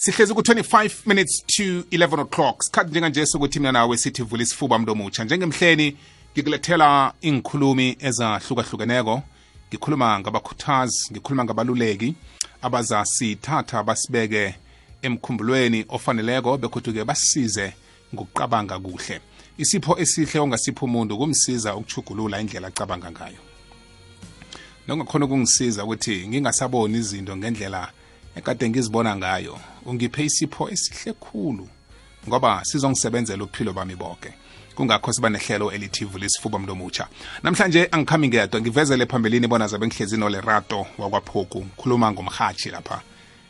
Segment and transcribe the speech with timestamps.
[0.00, 2.62] sihlezi ku-25 minutes to 11 o'clock.
[2.62, 5.24] Sikhathi njenganje sokuthi mina nawe sithi vula isifuba mntu omutsha.
[5.24, 5.96] Njengemhleni
[6.32, 9.22] ngikulethela ingikhulumi ezahlukahlukeneko.
[9.68, 12.14] Ngikhuluma ngabakhuthazi ngikhuluma ngabaluleki
[12.62, 14.54] abazasithatha basibeke
[15.02, 17.72] emkhumbulweni ofaneleko bekhuthi-ke basisize
[18.14, 19.20] ngokuqabanga kuhle.
[19.58, 23.40] Isipho esihle ongasipha umuntu kumsiza ukuchugulula indlela acabanga ngayo.
[24.88, 27.92] Nokungakhona ukungisiza ukuthi ngingasaboni izinto ngendlela
[28.40, 31.68] ekade ngizibona ngayo ungiphe isipho esihle khulu
[32.28, 34.32] ngoba sizongisebenzela uphilo bami bonke
[34.74, 37.08] kungakho siba nehlelo elithi vula isifuba mntu omutsha
[37.42, 43.02] namhlanje angikhambi ngedwa ngivezele phambilini bona zabe ngihlezi nolerato wakwaphoku ngikhuluma ngomhatshi lapha.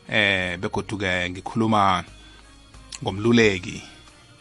[0.08, 2.04] Eh begoduke ngikhuluma
[3.02, 3.82] ngomluleki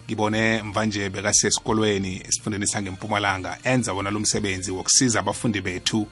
[0.06, 6.08] ngibone mvanje bekasesikolweni esifundeni sangempumalanga enza wona lo msebenzi wokusiza abafundi bethu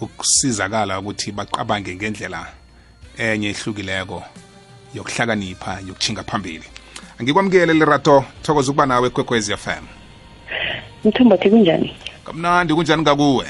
[0.00, 2.63] ukusizakala ukuthi baqabange ngendlela
[3.18, 4.22] enye ehlukileko
[4.94, 6.64] yokuhlakanipha yokuchinga phambili.
[7.18, 9.84] Angikwamukele lerato thokoza ukuba nawe kwekwezi FM
[11.04, 11.96] mthombothi kunjani?
[12.24, 13.46] Kamnandi kunjani ngakuwe?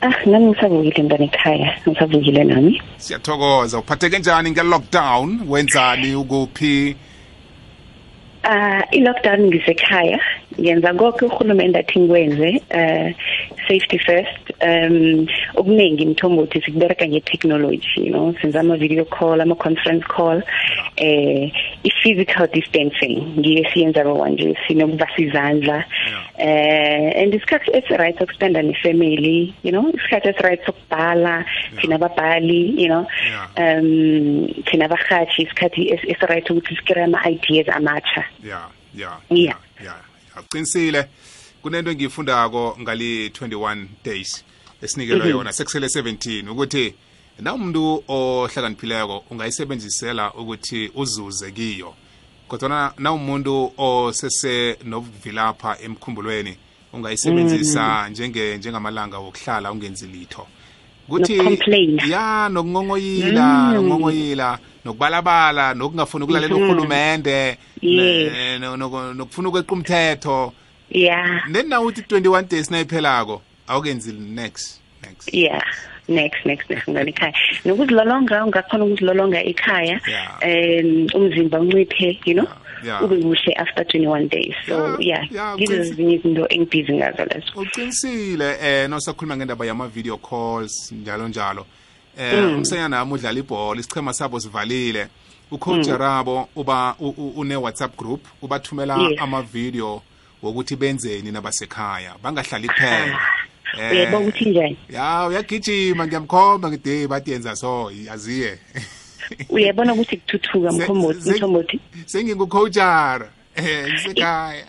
[0.00, 2.82] Ah nami ngisavukile mntwana ekhaya ngisavukile nami.
[2.96, 5.40] Siyathokoza uphatheke njani nge-lockdown?
[5.48, 6.96] Wenzani ukuphi?
[8.42, 10.20] Ah i-lockdown ngisekhaya.
[10.60, 13.10] Ngenza konke uhulumende athi ngikwenze uh
[13.68, 14.44] safety first.
[14.62, 20.42] Um okuningi mthombothi sikubereka nge-technology you know senza ama-video call ama-conference call
[20.96, 21.50] eh
[21.82, 25.84] i-physical distancing ngiye siyenza kanje sinokuvasa izandla
[26.38, 31.44] eh and isikhathi esi-right sokuspenda ne-family you know isikhathi esi-right sokubhala
[31.80, 33.06] thina ababhali you know.
[33.56, 38.24] Um thina abahathi isikhathi esi-right ukuthi sikire ama-ideas amatsha.
[38.44, 38.60] Ya
[38.94, 39.56] ya Yeah.
[39.84, 39.94] ya
[40.36, 41.08] aqinisile
[41.62, 44.44] kunento engiyifundako ngali 21 days
[44.82, 46.94] esinikelwe yona sekusele 17 ukuthi
[47.38, 51.94] na umuntu ohlakaniphileko ungayisebenzisela ukuthi uzuze kiyo.
[52.48, 56.56] Kodwa na umuntu osese nokuvilapha emkhumbulweni
[56.92, 60.46] ungayisebenzisa njenge njengamalanga wokuhlala ungenzi litho.
[61.08, 62.00] Nokucomplain.
[62.10, 66.54] ya nokungongoyila nokungongoyila nokubalabala nokungafuni ukulalela
[68.60, 70.52] no- no- nokufuna ukweqa umthetho.
[70.90, 71.52] Yeah.
[71.52, 75.34] Then na uthi 21 days nayiphelako awukenzi next next.
[75.34, 75.62] Yeah.
[76.08, 77.32] Next next next ngani ekhaya.
[77.64, 80.38] Nokuzilolonga ungakhona ukuzilolonga ekhaya Yeah.
[80.42, 82.46] um umzimba unciphe you know?
[82.84, 83.02] Yeah.
[83.04, 84.54] ube kuhle after 21 days.
[84.66, 87.52] So Yeah, yeah yeah, ngizo kwenzi- ezinye izinto engibhizi ngazo lezo.
[87.56, 91.66] Uqinisile eh nosakhuluma ngendaba yama-video calls njalo njalo.
[92.18, 95.06] Eh umsanyana nami udlala ibhola isichema sabo sivalile.
[95.50, 99.20] Ucoach rabo uba u- u- une-whatsapp group ubathumela Yes.
[99.20, 100.02] ama-video
[100.42, 103.16] wokuthi benzeni nabasekhaya bangahlali kuphela Eh,
[103.78, 108.58] uyayibona ukuthi njani ya uyagijima ngiyamkhomba ngithi bathi yenza so yaziye.
[109.48, 114.66] Uyayibona ukuthi kuthuthuka Se- mkhombothi se- mkhombothi sengingucoachara eh ngisekhaya.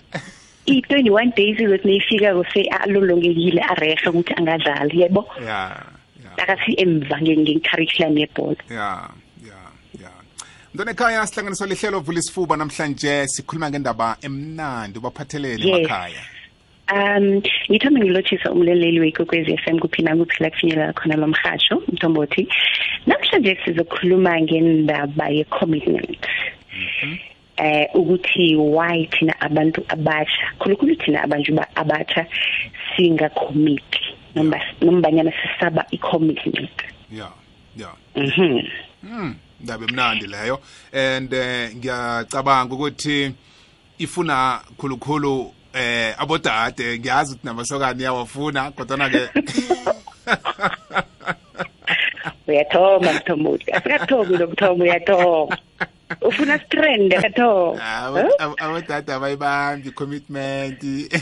[0.66, 5.26] I-21 days izothi neyifika-ko se alolongekile arehe ukuthi angadlali yebo?
[5.46, 5.84] Ya
[6.24, 6.38] ya.
[6.38, 8.56] Akasi emva nge- nge-curriculum yebhola.
[8.70, 9.10] Ya
[9.50, 9.60] ya
[10.02, 10.10] ya.
[10.74, 15.78] Mntwana ekhaya sihlanganiswa lihlelo vula isifuba namhlanje sikhuluma ngendaba emnandi ubaphatheleni Yes.
[15.80, 16.22] emakhaya.
[16.94, 22.48] Um ngithombe ngilotshisa umleleli wekwekwezi f m kuphina la kufinyelela khona lo mhatsho mthombothi.
[23.08, 26.26] Namhlanje sizokhuluma ngendaba ye-commitment.
[27.58, 32.28] Eh ukuthi why thina abantu abatsha khulukhulu thina abantu ba- abatsha
[32.96, 34.00] singakhomiti
[34.36, 36.84] noma nombanyana sisaba i-commitment.
[37.12, 37.32] Ya
[37.78, 38.62] ya mhm.
[39.04, 40.60] Mm ndaba emnandi leyo.
[40.94, 43.32] And eh, ngiyacabanga ukuthi
[43.98, 49.30] ifuna khulukhulu eh abodade ngiyazi ukuthi namasokani yawafuna kodwa ke
[52.48, 55.58] uyathoma mthomuti asikathomi lo mthomo uyathoma
[56.22, 60.84] ufuna strand akathoma abo- abo- abodade abayibambi commitment.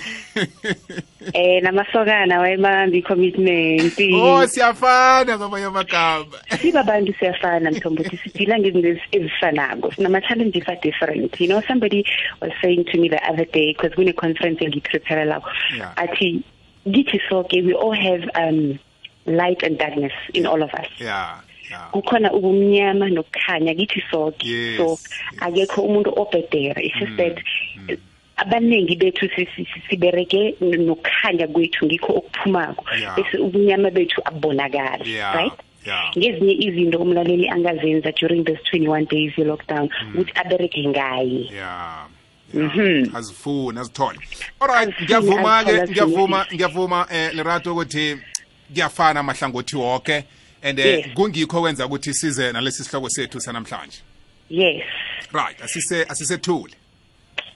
[1.33, 3.93] Eh namasokana wayemambi commitment.
[4.13, 6.25] Oh siyafana ngamanye amagama
[6.61, 9.91] sibabantu siyafana mthombothi sidila ngezinto ezi- ezifanako.
[9.91, 11.39] Sinama-challenges are different.
[11.39, 12.03] You know somebody
[12.41, 15.47] was saying to me the other day because kune-conference engiyiprepare lapho
[15.77, 15.93] Yeah.
[15.95, 16.43] athi
[16.85, 18.77] kithi soke we all have um
[19.25, 20.87] light and darkness in all of us.
[20.99, 21.39] Ya
[21.91, 25.09] kukhona ubumnyama nokukhanya kithi sonke Yes, so yes.
[25.39, 26.81] akekho umuntu obhedere.
[26.85, 27.37] It's just that
[28.37, 32.85] abaningi bethu si- si- si- sibereke nokukhanya kwethu ngikho okuphumako.
[32.99, 33.15] Yeah.
[33.15, 35.53] bese ubumnyama bethu abonakali Yeah, right?
[35.85, 36.11] yeah.
[36.17, 41.45] ngezinye izinto umlaleli angazenza during this 21 days ye-lockdown ukuthi abereke ngaye.
[41.57, 42.05] Ya
[42.53, 43.15] Mhm.
[43.15, 44.19] azifuni azithole.
[44.59, 48.17] Alright right, ngiyavuma ke ngiyavuma ngiyavuma eh lerato ukuthi
[48.73, 50.23] kuyafana amahlangothi wonke
[50.63, 51.07] and eh, Yes.
[51.13, 54.01] kungikho kwenza ukuthi size nalesi sihloko sethu sanamhlanje.
[54.49, 54.83] Yes.
[55.31, 56.73] Right asise asisethule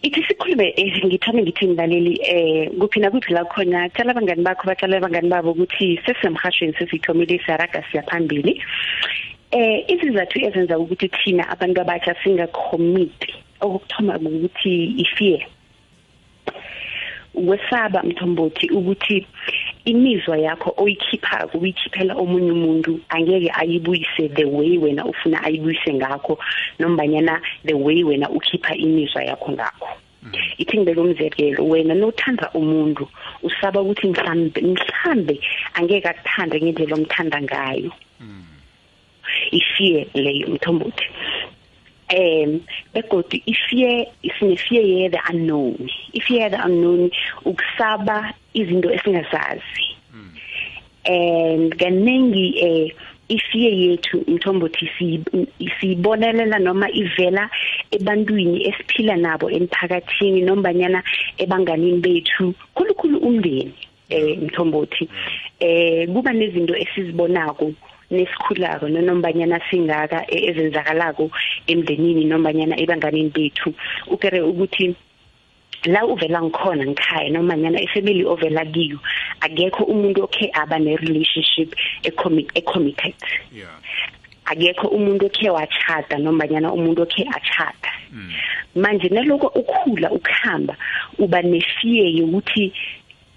[0.02, 3.90] ithi sikhulume eh, ngithome ngithi mlaleli eh kuphi nakuphi la khona?
[3.90, 8.62] Tshela abangani bakho batshela abangani babo ukuthi sesemhashweni sesithomile siyaraga siyaphambili.
[9.52, 13.20] Eh izizathu ezenza ukuthi thina abantu abatsha singacommit
[13.62, 15.42] okukuthoma ukuthi ifear.
[17.34, 19.28] Wesaba mthombothi ukuthi
[19.92, 26.34] imizwa yakho oyikhipha uyikhiphela omunye umuntu angeke ayibuyise the way wena ufuna ayibuyise ngakho
[26.80, 29.90] nombanyana the way wena ukhipha imizwa yakho ngakho.
[30.58, 33.08] Ithi ngibeke umzekelo wena nothanda umuntu
[33.44, 35.36] usaba ukuthi mhlambe mhlambe
[35.74, 37.92] angeke akuthande ngendlela omthanda ngayo.
[39.52, 41.08] Ifear leyo mthombothi
[42.10, 42.62] um
[42.94, 44.08] begodi ifear
[44.40, 47.12] sinefear ye the unknown ifear the unknown
[47.46, 49.96] ukusaba izinto esingazazi.
[51.06, 52.92] And kaningi eh
[53.30, 54.90] ifear yethu mthombothi
[55.80, 57.50] siyibonelela noma ivela
[57.92, 61.04] ebantwini esiphila nabo emphakathini nombanyana
[61.38, 63.74] ebanganini bethu khulukhulu umndeni
[64.10, 65.10] eh mthombothi.
[65.60, 67.74] Eh kuba nezinto esizibonako
[68.12, 71.30] nesikhulako nombanyana singaka ezenzakalako
[71.68, 73.74] emndenini nombanyana ebanganini bethu.
[74.08, 74.96] Ukere ukuthi
[75.86, 79.00] la uvela ngikhona ngikhaya nomanyana ifamily ovela kiyo
[79.42, 83.16] akekho umuntu okhe aba ne relationship ecommitted
[83.54, 83.70] yeah.
[84.46, 87.92] Akekho umuntu okhe wachata nombanyana umuntu okhe achata
[88.76, 90.76] manje neloko ukhula ukuhamba
[91.20, 92.74] uba nefear yokuthi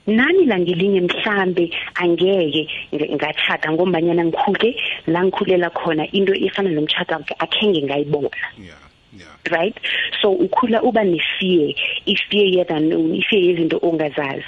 [0.07, 4.77] nani la ngelinye mhlambe angeke ngachata ngombanyana ngikhule
[5.07, 8.31] la ngikhulela khona into efana nomchata akhenge ngayibona.
[8.59, 8.81] Yeah
[9.17, 9.27] yeah.
[9.51, 9.77] Right?
[10.23, 11.75] So ukhula uba nefear
[12.07, 14.45] ifear yedanon ifear yezinto ongazazi.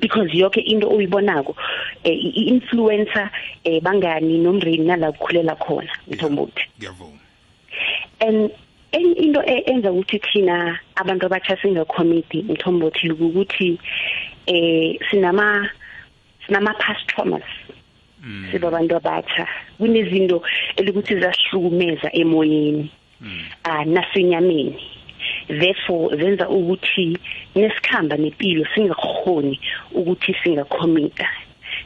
[0.00, 1.54] Because yonke into oyibonako
[2.04, 3.30] eh, i-influencer
[3.64, 7.18] eh, bangani nomndeni nala kukhulela khona mthombothi ngiyavuma.
[8.20, 8.50] And
[8.92, 13.78] enye into e- enza ukuthi thina abantu abatsha singacommit mthombothi ukuthi
[14.46, 15.68] eh sinama
[16.46, 17.42] sinama past traumas.
[18.50, 19.46] Siba abantu abatsha
[19.78, 20.42] kunezinto
[20.76, 22.90] elikuthi zasihlukumeza emoyeni.
[23.64, 24.78] Ah nasenyameni.
[25.48, 27.18] Therefore zenza ukuthi
[27.54, 29.60] nesikhamba nepilo singakhoni
[29.94, 31.28] ukuthi singacommita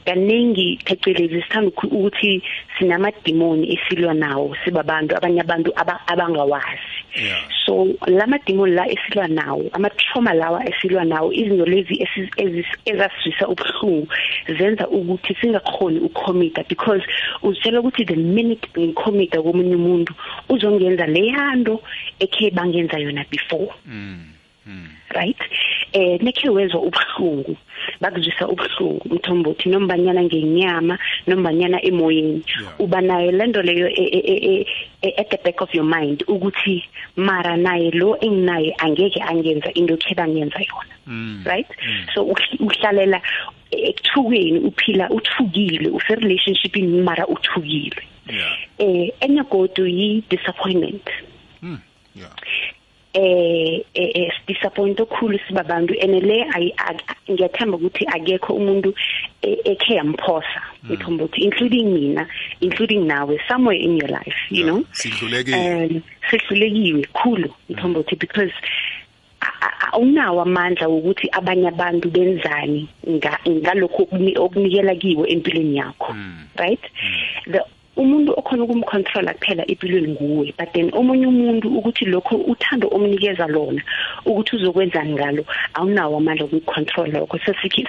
[0.07, 2.43] kaningi phecelezi sithanda ukuthi
[2.79, 6.95] sinamadimoni esilwa nawo sibabantu abanye abantu aba- abangawazi.
[7.17, 7.43] Yeah.
[7.65, 12.79] So lama demon la esilwa nawo ama trauma lawa esilwa nawo izinto lezi esi- ezis-
[12.85, 14.09] ezasizwisa ubuhlungu
[14.59, 17.03] zenza ukuthi singakhoni ukucommita because
[17.43, 20.15] uzitshela ukuthi the minute ngicommita komunye umuntu
[20.49, 21.83] uzongenza leyanto
[22.21, 23.69] ekhe bangenza yona before.
[23.87, 24.25] Mm
[24.67, 24.96] mm.
[25.15, 25.39] Right?
[25.93, 27.57] Eh nekhe wezwa ubuhlungu
[28.01, 32.43] bakuzwisa ubuhlungu mthombothi nombanyana ngenyama nombanyana emoyeni.
[32.79, 34.67] Uba nayo lento leyo e- e-
[35.03, 36.85] e- at the back of your mind ukuthi
[37.17, 41.43] mara naye lo enginaye angeke angenza into ekhe bangenza yona mm.
[41.47, 41.67] right?
[42.15, 43.21] So uhl- uhlalela
[43.71, 48.03] ekuthukeni uphila uthukile use relationshipini mara uthukile.
[48.79, 51.09] Eh enye godu yi disappointment
[51.63, 51.79] mm.
[52.17, 52.33] Yeah.
[53.17, 55.95] Eh eh eh, disappoint okukhulu sibabantu.
[55.95, 56.47] Enele
[57.31, 58.95] ngiyathemba ukuthi akekho umuntu
[59.43, 60.61] e- ekhe yamphosa.
[60.85, 62.27] Mthombothi including mina
[62.61, 64.85] including nawe somewhere in your life you know?
[64.93, 65.57] sidlulekile.
[65.95, 68.53] um sidlulekiwe khulu mthombothi because
[69.41, 76.15] a- a- awunawo amandla wokuthi abanye abantu benzani nga- ngalokho okuni- okunikela kiwo empilweni yakho
[76.57, 76.81] right?
[77.51, 77.61] The
[77.97, 83.83] umuntu okhona ukumcontrola kuphela empilweni nguwe but then omunye umuntu ukuthi lokho uthando omnikeza lona
[84.25, 87.39] ukuthi uzokwenzani ngalo awunawo amandla okucontrol lokho.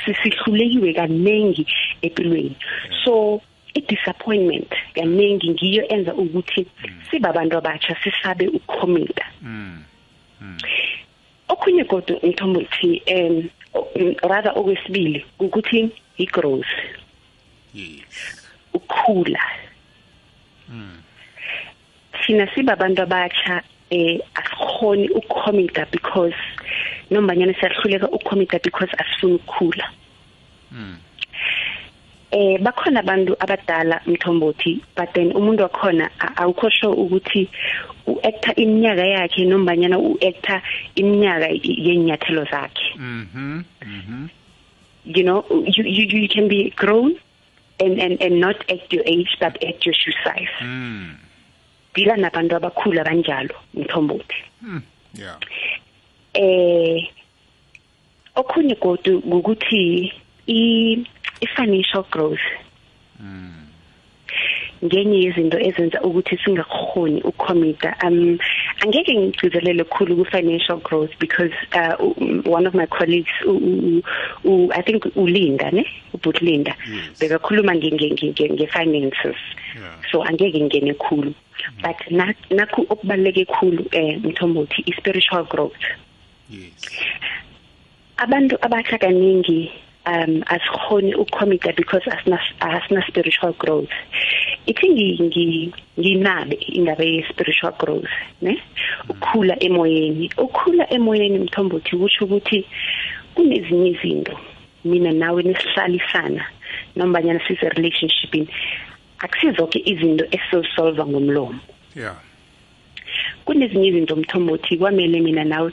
[0.05, 1.67] Sisihlulekiwe kaningi
[2.01, 2.55] empilweni.
[3.03, 3.41] So
[3.73, 6.67] i-disappointment kaningi ngiyo enza ukuthi
[7.11, 9.83] sibabantu abatsha sisabe ukukhomita mm
[11.49, 13.49] okhunye kodwa mthombothi um
[14.21, 16.73] rather okwesibili ukuthi i-growth
[17.73, 18.47] yes.
[18.73, 19.41] ukukhula
[22.21, 26.35] thina sibabantu abatsha eh asikhoni ukucommita because
[27.11, 29.89] nombanyana siyahluleka ukucommita because asifuni ukukhula.
[32.31, 37.49] Eh bakhona abantu abadala mthombothi but then umuntu wakhona awukho sure ukuthi
[38.07, 40.61] uactor iminyaka yakhe nombanyana uactor
[40.95, 42.95] iminyaka yenyathelo zakhe.
[42.95, 44.29] Mhm mhm.
[45.05, 47.15] You know you you, you can be grown
[47.79, 50.55] and and and not at your age but at your shoe size.
[50.61, 51.15] Mm
[51.95, 54.81] dila nabantu abakhulu abanjalo mthombothi mm
[55.13, 55.37] yeah.
[56.33, 57.09] Eh
[58.35, 60.13] okhunye godu ukuthi
[60.47, 62.47] i financial growth.
[63.19, 63.67] Mm
[64.85, 68.37] ngenye yezinto ezenza ukuthi singakhoni ukucommita um
[68.83, 71.95] angeke ngigcizelele kakhulu ku financial growth because uh,
[72.45, 74.01] one of my colleagues u, u,
[74.43, 75.83] u I think ulinda ne?
[76.13, 77.19] Ubutlinda Yes.
[77.19, 79.39] bekakhuluma nge nge nge- nge finances.
[79.75, 79.95] Yeah.
[80.11, 81.33] so angeke ngene khulu.
[81.81, 85.83] But na- nakho okubaleke khulu eh mthombothi i spiritual growth.
[86.49, 86.85] Yes.
[88.17, 89.71] Abantu abasha kaningi
[90.07, 93.89] um asikhoni ukucommita because asina asina spiritual growth.
[94.65, 98.09] Ithi ngi- ngi- nginabe indaba ye spiritual growth
[98.41, 98.61] ne?
[99.09, 100.31] Ukukhula emoyeni.
[100.37, 102.65] Ukukhula emoyeni mthombothi kusho ukuthi
[103.35, 104.39] kunezinye izinto
[104.85, 106.45] mina nawe nesihlalisana
[106.95, 108.47] noma nyana sise relationshipini
[109.19, 111.59] akusizoke izinto esizosolva ngomlomo.
[111.95, 112.15] Yeah.
[113.45, 115.71] Kunezinye izinto mthombothi kwamele mina nawe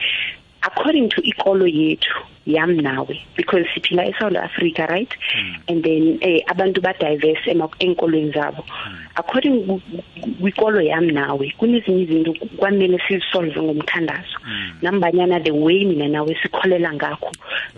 [0.66, 5.08] according to ikolo yethu yami nawe because siphila eSouth Africa right?
[5.36, 5.54] Mm.
[5.68, 7.40] and then eh abantu ba diverse
[7.80, 8.64] enkolweni zabo.
[8.64, 8.96] Mm.
[9.16, 9.80] according ku-
[10.20, 14.36] ku- kwikolo yami nawe kunezinye izinto kwamele sizisolve ngomthandazo.
[14.46, 14.72] Mm.
[14.82, 17.30] nambanyana the way mina nawe sikholela ngakho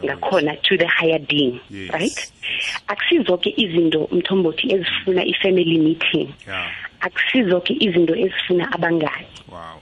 [0.04, 1.90] ngakhona to the higher being Yes.
[1.92, 2.32] right?
[2.88, 6.28] Akusizoke izinto mthombothi ezifuna i-family meeting.
[6.46, 6.70] Yeah.
[7.00, 9.26] Akusizoke izinto ezifuna abangani.
[9.48, 9.75] Wow.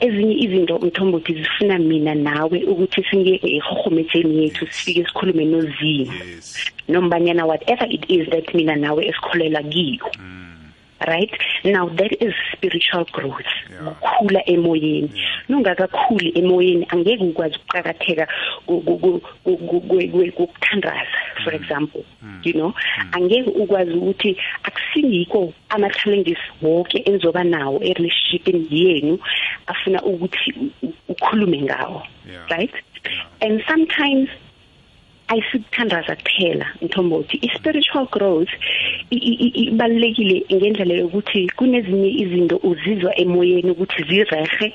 [0.00, 6.72] Ezinye izinto mthombothi zifuna mina nawe ukuthi singe ehorhometseni yethu sifike sikhulume nozimo yes.
[6.88, 10.06] Nombanyana whatever it is that mina nawe esikholela kiyo.
[10.18, 10.45] Mm.
[11.00, 11.30] Right
[11.64, 13.88] now that is spiritual growth Yeah.
[13.88, 15.42] ukukhula emoyeni Yeah.
[15.48, 18.28] nongakakhuli emoyeni angeke ukwazi ukuqhakatheka
[18.66, 21.06] ku- ku- ku- ku- ku- ku- ku- ukuthandaza
[21.44, 22.04] for example
[22.44, 22.72] you know
[23.12, 29.18] angeke ukwazi ukuthi akusingikho ama challenges wonke enzoba nawo e relationshipini yenu
[29.66, 32.48] afuna ukuthi u- u- ukhulume ngawo Yeah.
[32.50, 32.72] right
[33.04, 33.26] Yeah.
[33.40, 34.28] and sometimes
[35.28, 37.36] ayisithandaza kuphela mthombothi.
[37.42, 38.50] I-spiritual growth
[39.10, 44.72] i- i- i- ibalulekile ngendlela yokuthi kunezinye izinto uzizwa emoyeni ukuthi zirehe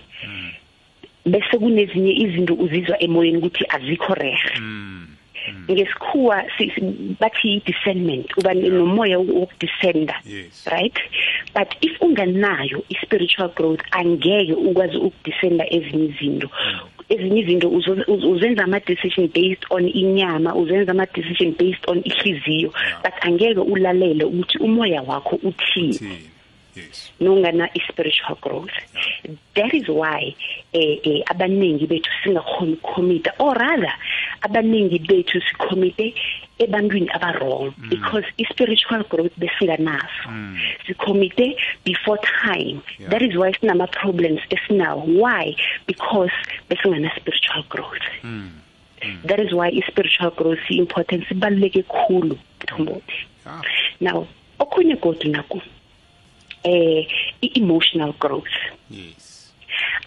[1.26, 5.08] bese kunezinye izinto uzizwa emoyeni ukuthi azikho rehe mm.
[5.72, 10.68] ngesikhuwa si- si- bathi discernment uba nomoya wokudiscenda yes.
[10.72, 10.98] right?
[11.56, 16.50] But if unganayo i-spiritual growth angeke ukwazi ukudiscenda ezinye izinto.
[17.22, 23.02] Ezinye izinto uzo- uz- uzenza ama-decision based on inyama uzenza ama-decision based on ihliziyo Yeah.
[23.04, 26.30] but angeke ulalele ukuthi umoya wakho uthini Thini.
[26.76, 28.72] yes nongana i-spiritual growth
[29.54, 30.36] that is why
[30.74, 33.94] eh, eh abaningi bethu singakhoni ukucommita or rather
[34.42, 36.14] abaningi bethu sicommite
[36.64, 40.58] ebantwini abarong because i-spiritual growth besinganaso Mm.
[40.88, 41.48] sicommite
[41.84, 42.78] before time.
[43.00, 43.10] Yeah.
[43.12, 45.02] that is why sinama-problems esinawo.
[45.22, 45.56] Why?
[45.88, 46.34] Because
[46.70, 48.08] besingana-spiritual growth.
[48.24, 48.50] Mm.
[49.26, 53.62] that is why i-spiritual growth i-important sibaluleke khulu mthombothi ah
[54.00, 54.28] now
[54.60, 55.62] okhunye godu naku
[56.64, 57.08] eh
[57.42, 58.56] i-emotional growth.
[58.92, 59.54] Yes.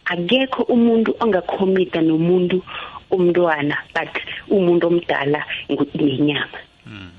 [0.04, 2.62] Akekho umuntu ongakhomita nomuntu
[3.16, 4.12] umntwana but
[4.50, 5.40] umuntu omdala
[5.70, 7.10] ngenyama mm.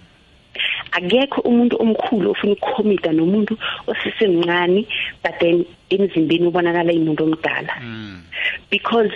[0.92, 4.86] akekho umuntu omkhulu ofuna ukukhomita nomuntu osisemncane
[5.24, 8.22] but then emzimbeni ubonakala imuntu omdala Mm.
[8.70, 9.12] because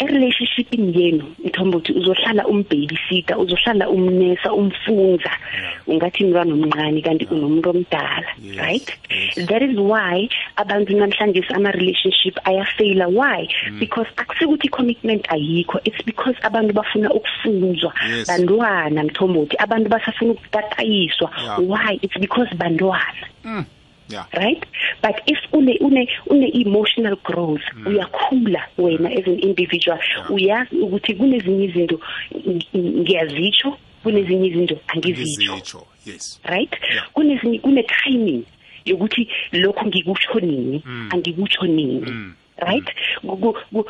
[0.00, 5.30] e-relationshipini yenu mthombothi uzohlala umbabysitter uzohlala umnesa umfunza.
[5.86, 8.88] Ungathi mntwana omncane kanti unomuntu omdala Yes, right?
[9.10, 9.46] yes.
[9.48, 13.48] that is why abantu namhlanje ama-relationship ayafeyila why?
[13.78, 17.92] Because akusikuthi i-commitment ayikho it's because abantu bafuna ukufunzwa.
[18.10, 18.28] Yes.
[18.28, 21.58] bantwana mthombothi abantu basafuna ukutatayiswa Yeah.
[21.58, 21.98] why?
[22.02, 23.64] It's because bantwana Mm.
[24.10, 24.26] Yeah.
[24.32, 24.62] Right?
[25.02, 29.98] But if une une une emotional growth uyakhula wena as an individual
[30.30, 32.00] uyazi ukuthi kunezinye izinto
[32.46, 35.52] ng- ng- ngiyazitsho kunezinye izinto angizitsho.
[35.52, 36.40] Ngizitsho yes.
[36.44, 36.72] Right?
[36.92, 37.06] Yeah.
[37.12, 38.44] kunezinye kune timing
[38.84, 42.00] yokuthi lokho ngikutsho nini angikutsho nini.
[42.10, 42.34] Mm.
[42.60, 42.84] right?
[43.20, 43.86] Ku- ku- ku-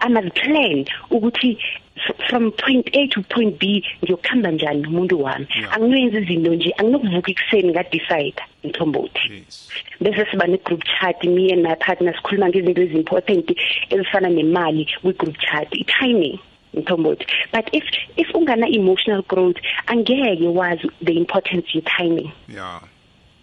[0.00, 1.80] ama plan ukuthi f-
[2.28, 5.46] from point A to point B ngiyokuhamba njani nomuntu wami?
[5.70, 9.32] Anginoyenza izinto nje anginokuvuka ekuseni nga decide mthombothi.
[9.32, 9.70] Yes.
[10.00, 13.50] Bese siba ne group chat me and my partner sikhuluma ngezinto ezimportant
[13.90, 15.68] ezifana nemali kwi group chat.
[15.72, 16.38] I timing
[16.74, 17.26] mthombothi.
[17.52, 17.84] But if
[18.16, 22.80] if ungana emotional growth angeke wazi the importance ye timing yeah.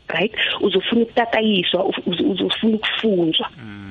[0.10, 0.36] Right?
[0.62, 3.50] Uzofuna ukutatayiswa uz- uz- uzofuna ukufunzwa.
[3.58, 3.83] Mm.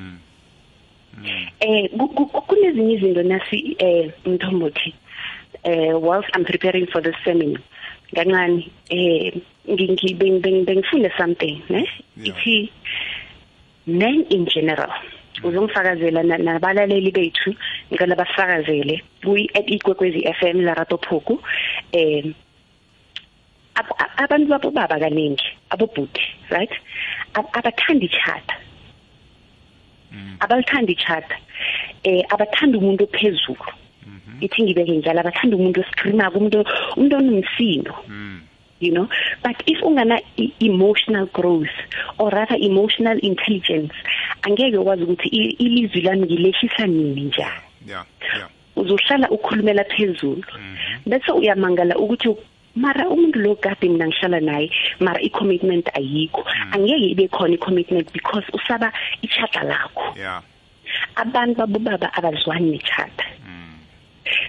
[1.61, 4.95] Eh ku- ku- ku- kunezinye izinto nasi eh mthombothi
[5.65, 7.61] eh whilst i'm preparing for this seminar
[8.15, 9.33] kancane eh
[9.69, 11.83] ngi- ngi- beng- beng- bengifunda something ne?
[12.17, 12.29] Yeah.
[12.37, 12.71] ithi
[13.87, 14.93] men in general
[15.45, 17.55] uzongifakazela na- nabalaleli bethu
[17.91, 21.41] ngicela basifakazele kuyi at ikwekwezi FM la Rato Phuku
[21.93, 22.25] eh
[23.75, 26.71] ab- a- abantu babo baba kaningi abobhuti right?
[27.35, 28.55] Ab- abathandi chata
[30.41, 31.37] abalithandi chata
[32.05, 33.67] eh abathanda umuntu ophezulu.
[34.41, 36.65] Ithi ngibeke njalo abathanda umuntu oscreamako umuntu
[36.97, 37.95] umuntu onomsindo.
[38.81, 39.07] You know?
[39.45, 41.71] But if ungana i- emotional growth
[42.19, 43.95] or rather emotional intelligence
[44.43, 47.63] angeke ukwazi ukuthi i- ilizwi lami ngilehlisa nini njani?
[47.87, 48.05] Yeah
[48.37, 48.49] yeah.
[48.77, 50.43] Uzohlala ukhulumela phezulu.
[51.07, 52.29] Bese uyamangala ukuthi
[52.75, 56.45] mara umuntu lo kade mina ngihlala naye mara i-commitment ayikho.
[56.73, 60.17] Angeke ibe khona i-commitment because usaba ichata lakho.
[60.17, 60.43] Yeah.
[61.17, 63.25] Abantu babobaba abazwani nechata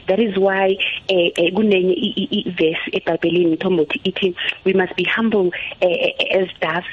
[0.07, 0.67] that is why
[1.09, 5.51] eh, eh kunenye i- i- i- verse eBhayibhelini thombothi ithi we must be humble
[5.81, 6.87] eh, eh, as doves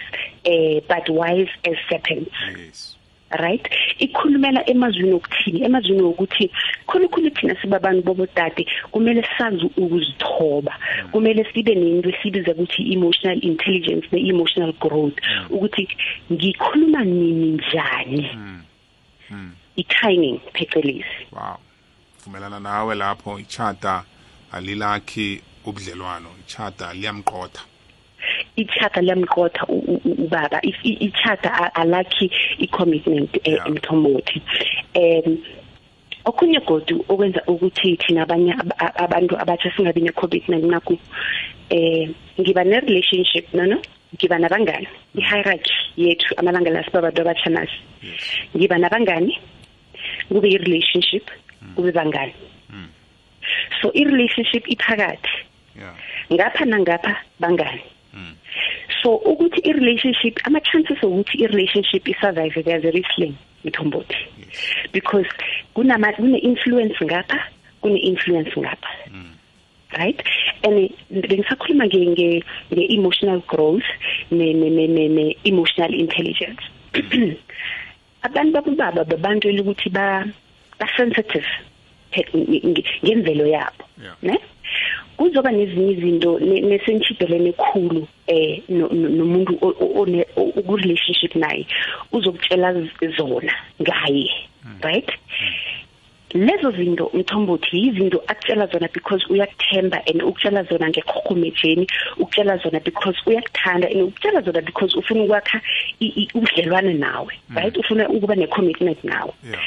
[0.44, 2.32] eh, but wise as serpents.
[2.56, 2.96] Yes.
[3.30, 3.68] Right?
[3.98, 5.64] Ikhulumela emazwini okuthini?
[5.64, 6.50] Emazwini wokuthi
[6.86, 10.78] khulukhulu thina sibabantu bobodade kumele sazi ukuzithoba.
[11.12, 15.18] Kumele sibe nento esibiza ukuthi emotional intelligence ne emotional growth
[15.50, 15.88] ukuthi
[16.32, 18.30] ngikhuluma nini njani?
[19.76, 21.26] I-timing phecelezi.
[21.32, 21.58] Wow.
[22.24, 24.04] Vumelana nawe lapho ichata
[24.52, 27.69] alilakhi ubudlelwano ichata liyamqotha.
[28.56, 30.60] Ichata liyamqotha u- u- u- ubaba.
[30.62, 33.66] If i- ichata a- alakhi i-commitment eh, Yeah.
[33.68, 34.42] emthombothi
[34.94, 35.38] um
[36.24, 40.98] okunye godu okwenza ukuthi thina abanye ab- ab- abantu abatsha singabi ne-commitment naku
[41.70, 42.08] eh
[42.40, 43.78] ngiba ne-relationship no no?
[44.14, 44.88] Ngiba nabangani.
[45.14, 47.78] I-hierarchy yethu amalanga la sibabantu abatsha nasi
[48.56, 49.38] ngiba nabangani
[50.28, 51.30] kube i-relationship
[51.76, 52.34] kube bangani.
[53.80, 55.30] So i-relationship iphakathi.
[55.78, 55.94] Yeah.
[56.32, 57.82] Ngapha nangapha bangani.
[59.02, 64.16] So ukuthi i-relationship ama-chances okuthi i-relationship i-survive they are very slim mthombothi.
[64.92, 65.28] Because
[65.74, 67.38] kunama kune-influence ngapha
[67.80, 68.92] kune-influence ngapha.
[69.98, 70.22] Right?
[70.64, 72.28] And bengisakhuluma nge nge
[72.72, 73.88] nge-emotional growth
[74.30, 76.62] ne ne ne ne, ne emotional intelligence.
[78.22, 80.24] Abantu bababa babantu elukuthi ba
[80.78, 81.46] ba sensitive
[83.02, 84.16] ngemvelo yabo Yeah.
[84.22, 84.38] ne?
[85.20, 90.24] Kuzoba nezinye izinto ne- nesentshibhelene khulu eh no- no- nomuntu o- o- one
[90.66, 91.66] ku relationship naye
[92.12, 93.52] uzokutshela z- zona
[93.82, 94.30] ngaye
[94.82, 95.10] right?
[96.34, 103.18] Lezo zinto mthombothi yizinto akutshela zona because uyakuthemba and ukutshela zona ngekhokhomejeni ukutshela zona because
[103.26, 105.60] uyakuthanda and ukutshela zona because ufuna ukwakha
[106.00, 107.76] i- i- ubudlelwane nawe right?
[107.76, 109.32] Ufuna ukuba ne-commitment nawe.
[109.44, 109.60] Yeah.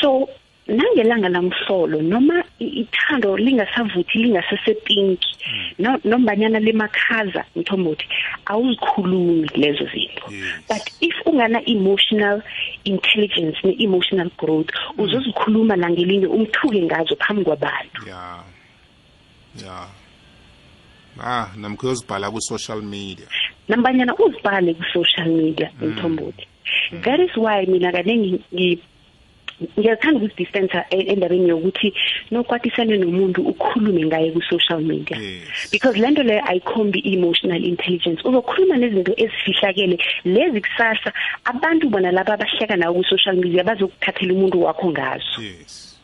[0.00, 0.28] So
[0.66, 5.28] nangelanga lamhlolo noma ithando lingasavuthi lingasesepinki
[5.78, 8.06] no- nombanyana lemakhaza mthombothi
[8.46, 10.24] awuzikhulumi lezo zinto.
[10.30, 10.64] Yes.
[10.68, 12.42] but if ungana emotional
[12.84, 18.06] intelligence ne emotional growth uzozikhuluma langelinye umthuke ngazo phambi kwabantu.
[18.06, 18.42] Yeah
[19.62, 19.88] yeah
[21.20, 23.26] ah namkho uyozibhala ku-social media?
[23.68, 26.46] Nambanyana uzibhale ku social media mthombothi
[27.04, 28.78] that is why mina kanengi ngi-
[29.78, 31.94] ngiyathanda ukuzidistance endabeni yokuthi
[32.30, 38.76] nokwatisane nomuntu ukhulume ngaye ku social media yes because lento leyo ayikhombi i-emotional intelligence uzokhuluma
[38.76, 41.12] nezinto ezifihlakele lezi kusasa
[41.44, 45.98] abantu bona laba abahleka nawo ku-social media bazokuthathela umuntu wakho ngazo yes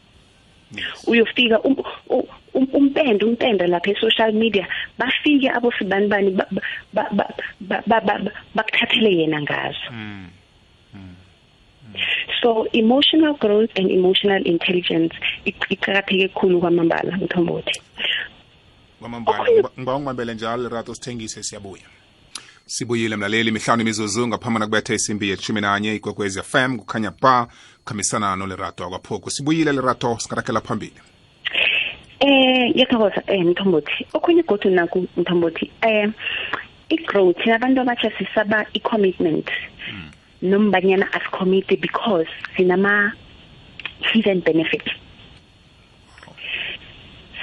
[0.77, 4.67] yes uyofika um- u- um- umpende umpende lapha e-social media
[4.99, 9.91] bafike abosibani bani ba- ba- ba- ba- ba- ba- ba- bakuthathele yena ngazo
[12.42, 15.14] so emotional growth and emotional intelligence
[15.46, 17.81] iq- iqakatheke khulu kwamambala mthombothi
[19.00, 21.83] kwamambala Okhunye- ngiba ngiba ungibambele njalo lerato sithengise siyabuya
[22.66, 27.48] sibuyile mlaleli mihlanu imizuzu ngaphambi nakubetha isimbi yeshumi nanye ikwekwezi fm kukhanya ba
[27.79, 30.94] kukhambisana nolerato akwaphoku sibuyile lerato singarakela phambili
[32.20, 34.07] Eh ngiyathokoza eh Mthombothi.
[34.12, 36.09] Okhunye godu naku Mthombothi eh
[36.90, 39.48] i-growth thina abantu abatsha sisaba i-commitment.
[40.42, 42.26] Nombanyana asicommit because
[42.57, 43.12] sinama
[44.12, 44.90] hidden benefits.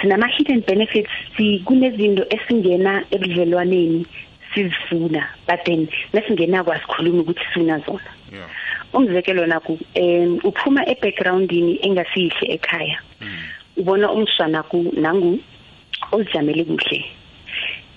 [0.02, 4.06] Sinama hidden benefits si kunezinto esingena ebudlelwaneni
[4.54, 8.12] sizifuna but then nesingena kwasikhuluma ukuthi sifuna zona.
[8.34, 8.50] yeah
[8.94, 13.00] umzekelo naku em uphuma ebackgroundini engasihle ekhaya
[13.78, 15.40] ubona umswana ku nangu
[16.12, 17.00] ozijamele kuhle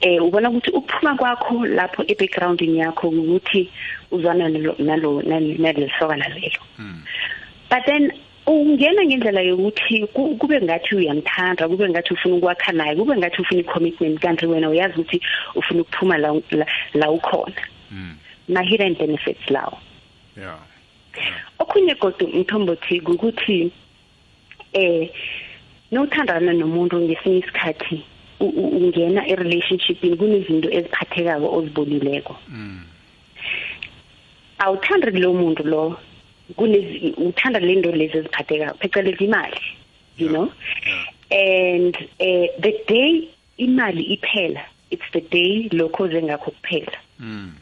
[0.01, 3.71] eh ubona ukuthi ukuphuma kwakho lapho ebackgroundini yakho ukuthi
[4.11, 6.63] uzwana nalo nalesokana lelo
[7.71, 8.13] but then
[8.47, 13.61] ungena ngendlela yokuthi ku- kube ngathi uyamthanda kube ngathi ufuna ukwakha naye kube ngathi ufuna
[13.61, 15.21] i-commitment kanti wena uyazi ukuthi
[15.55, 17.63] ufuna ukuphuma la la, la ukhona.
[18.49, 19.79] Ma hidden benefits lawo.
[20.37, 20.59] Yeah.
[21.59, 23.73] Okhunye godu mthombothi ukuthi
[24.73, 25.11] eh
[25.93, 28.03] nothandana nomuntu ngesinye isikhathi
[28.41, 32.37] ungena e-relationshipini kunezinto eziphathekako ozibonileko
[34.59, 35.97] awuthandi kulo muntu lo
[36.57, 39.61] kunezi uthanda le nto lezi eziphathekayo phecelezi imali
[40.19, 40.33] you Yeah.
[40.33, 40.53] know
[40.87, 41.07] Yeah.
[41.31, 47.53] and uh, the day imali iphela it's the day lokho zengakho kuphela Mm.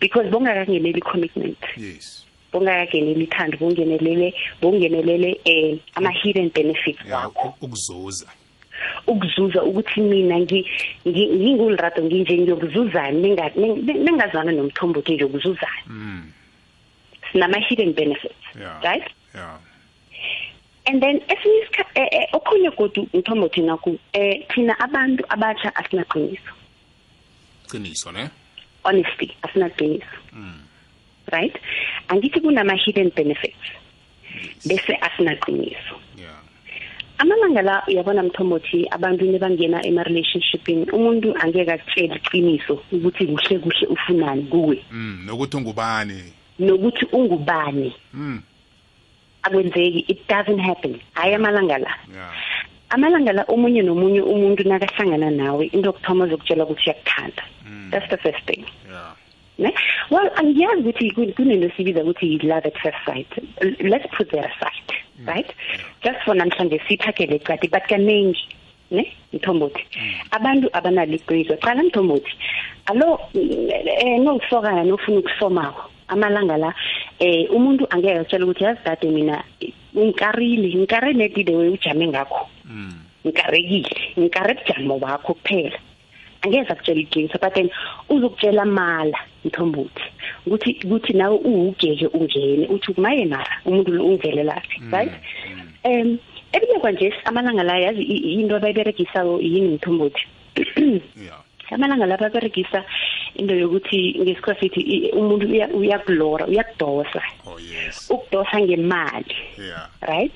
[0.00, 2.26] because bongakangeneli commitment Yes.
[2.52, 8.26] bongakangeneli ithando bongenelele bongenelele eh ama hidden benefits Yeah, wakho u- ukuzuza.
[9.06, 10.66] Ukuzuza ukuthi mina ngi-
[11.06, 16.32] ngi- ngingulirato nginje ngiyokuzuzana ninga- ning- ningazwana nomthombothi nje ukuzuzana Mm.
[17.32, 18.82] sinama hidden benefits Yeah.
[18.82, 19.58] right Yeah.
[20.86, 26.52] and then esinye isikhathi eh, eh, okhunye godu mthombothi naku eh thina abantu abatsha asinaqiniso
[27.70, 28.28] Qiniso ne?
[28.84, 30.60] honesty asinaqiniso Mm.
[31.32, 31.56] right
[32.08, 33.66] angithi kunama hidden benefits
[34.66, 36.40] bese asinaqiniso Yeah.
[37.18, 44.42] Amalanga la uyabona mthombothi abantu nebangena ema-relationshipini umuntu angeke akutshele iqiniso ukuthi kuhle kuhle ufunani
[44.42, 45.22] kuwe Mm.
[45.26, 46.22] Nokuthi ungubani?
[46.58, 48.40] nokuthi ungubani Mm.
[49.42, 52.32] akwenzeki it doesn't happen hayi amalanga la Yeah.
[52.90, 57.90] amalanga la omunye nomunye umuntu nakahlangana nawe into yokuthoma zokutshela ukuthi uyakuthanda Mm.
[57.90, 58.83] that's the first thing Yeah.
[59.58, 59.72] Ne?
[60.10, 63.28] Well angiyazi ukuthi kun- kunento sibiza ukuthi yi-love at first sight.
[63.60, 64.92] L- let's put that aside
[65.26, 65.50] right?
[66.02, 68.36] Just for namhlanje siphakele cadi but kaningi
[68.90, 69.12] ne?
[69.32, 69.82] Mthombothi
[70.30, 72.32] abantu abanalo iqiniso qala mthombothi
[72.86, 76.74] alo eh nokusokana nofuna ukusomako amalanga la
[77.18, 79.42] eh umuntu angeke atshela ukuthi yazi dade mina
[79.96, 82.46] ngikarile ngikare neti the way ujame ngakho.
[82.64, 82.92] Mm.
[83.26, 85.78] ngikarekile ngikare bujamo bakho kuphela.
[86.44, 87.70] Angeze akutshela iqiniso but then
[88.08, 90.02] uzokutshela mala mthombothi.
[90.46, 92.66] Ukuthi ukuthi nawe uwugeke ungene.
[92.68, 95.12] Uthi kumaye mara umuntu lo ungivelelaphi right?
[95.84, 96.18] um
[96.52, 100.22] ebile kwanje amalanga la yazi i- i- into abayiberegisayo yini mthombothi?
[101.16, 101.40] Yeah.
[101.74, 102.84] amalanga la baberegisa
[103.34, 107.22] into yokuthi ngesikhathi sithi i- umuntu uya- uyakulora uyakudosa.
[107.46, 108.10] Oh yes.
[108.10, 109.34] ukudosa ngemali.
[109.58, 109.86] Yeah.
[110.08, 110.32] right?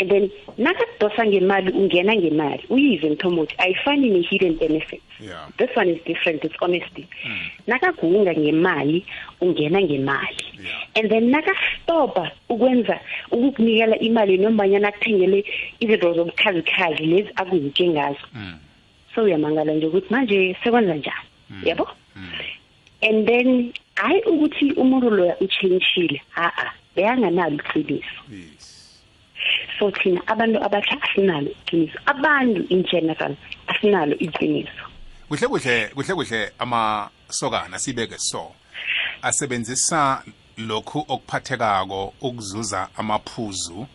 [0.00, 5.02] And then nakadosa ngemali ungena ngemali uyize mthombothi ayifani ne-hidden benefits.
[5.20, 5.48] Yeah.
[5.58, 7.08] this one is different it's honesty.
[7.66, 9.04] Nakagunga ngemali
[9.40, 10.44] ungena ngemali.
[10.64, 10.84] Yeah.
[10.96, 13.00] and then nakastopa ukwenza
[13.30, 15.44] ukukunikela imali nombanyana akuthengele
[15.80, 18.26] izinto zobukhazikhazi lezi akuke ngazo.
[18.34, 18.58] Mm.
[19.14, 21.26] so uyamangala nje ukuthi manje sekwenza njani?
[21.64, 22.28] Yabo Mm.
[23.02, 29.00] and then hayi ukuthi umuntu loya uchangile a-a beyanganalo iqiniso Yes.
[29.78, 34.84] so thina abantu abatsha asinalo iqiniso abantu in general asinalo iqiniso
[35.28, 38.52] kuhle kuhle kuhle kuhle amasokana sibeke so
[39.22, 40.22] asebenzisa
[40.58, 43.86] lokhu okuphathekako ukuzuza amaphuzu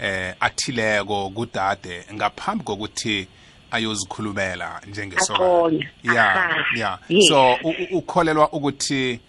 [0.00, 3.28] eh athileko kudade ngaphambi kokuthi
[3.70, 5.86] ayozikhulumela njengesokana Aqonda.
[6.02, 6.64] yeah Aha.
[6.76, 7.28] yeah Yes.
[7.28, 9.20] so u- u- ukholelwa ukuthi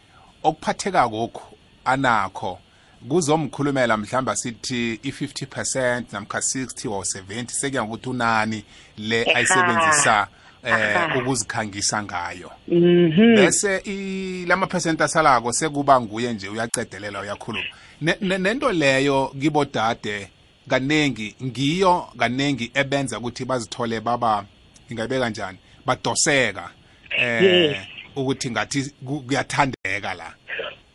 [0.43, 2.59] okuphathekako lokhu anakho
[3.09, 8.63] kuzomkhulumela mhlamba sithi i50% namkha 60 or 70 sekuya ngokuthi unani
[8.97, 9.35] le Aha.
[9.35, 10.27] ayisebenzisa
[10.63, 11.17] eh Aha.
[11.19, 17.65] ukuzikhangisa ngayo mhm bese i lama percent asalako sekuba nguye nje uyacedelela uyakhuluma
[18.01, 20.27] Ne- ne- nento leyo kibodade
[20.69, 24.45] kanengi ngiyo kanengi ebenza ukuthi bazithole baba
[24.89, 26.69] ingayibeka njani badoseka
[27.17, 27.77] eh Yes.
[28.15, 30.33] ukuthi ngathi ku- kuyathandeka la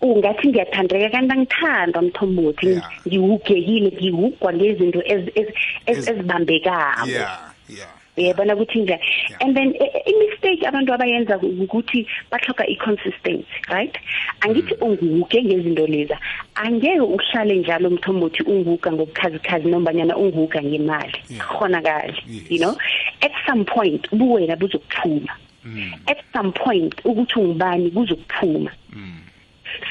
[0.03, 2.91] ungathi ngiyathandeka kanti angithandwa mthombothi Yeah.
[3.09, 5.53] ngiwugekile ngiwugwa ngezinto ezi- ezi-
[5.87, 9.43] ezi- Ez- ezibambekako yeah yeah uyabona ukuthi nje Yeah.
[9.43, 13.99] and then i- i-mistake abantu abayenza ukuthi bahloka i-consistency right
[14.41, 16.19] angithi unguke ngezinto leza
[16.55, 21.51] angeke uhlale njalo mthombothi unguka ngobukhazikhazi nombanyana unguka ngemali Yeah.
[21.51, 22.51] akhonakali Yes.
[22.51, 22.77] you know
[23.21, 25.33] at some point ubuwena buzokuphuma
[25.65, 25.93] Mm.
[26.07, 29.20] at some point ukuthi ungubani kuzokuphuma Mm.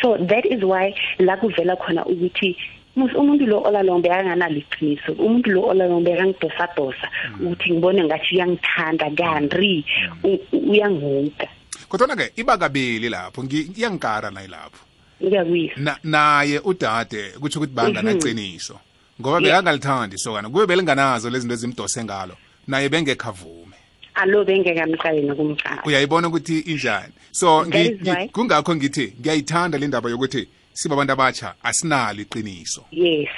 [0.02, 2.56] So that is why la kuvela khona ukuthi
[2.96, 7.08] mus umuntu lo olalong bekanganalo iqiniso umuntu lo olalong bekangidosa-dosa
[7.42, 9.86] ukuthi ngibone ngathi uyangithanda kanti
[10.24, 11.48] u- u- uyanguka
[11.90, 14.84] kodwa ke iba kabili lapho ngi- iyangikara naye lapho.
[15.24, 15.76] Ngiyakuyisa.
[15.78, 18.80] Na- naye udade kutsho ukuthi banganaqiniso
[19.22, 19.60] ngoba Yeah.
[19.62, 22.36] bekangalithandi isokana kube belinganazo lezi zinto ezimdose ngalo
[22.68, 23.69] naye bengekhavume
[24.16, 29.78] alo bengekamqali nokumqala uyayibona ukuthi injani so That ngi- is ngi- why- kungakho ngithi ngiyayithanda
[29.78, 33.30] le ndaba yokuthi sibabantu abatsha asinalo iqiniso yes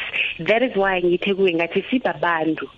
[0.46, 2.70] that is why ngithe kuwe ngathi sibabantu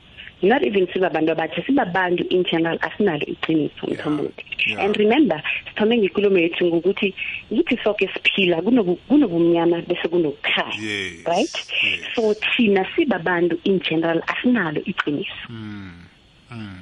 [0.42, 4.86] not even sibabantu abatsha sibabantu in general asinalo iqiniso mthombothi Yeah.
[4.86, 7.14] and remember sithome ngikhulumo yethu ngokuthi
[7.54, 12.00] ngithi soke siphila kunobu- kunobumnyama bese kunokukhanya Yes, right yes.
[12.16, 15.92] so thina sibabantu in general asinalo iqiniso Mm.
[16.52, 16.80] Mm.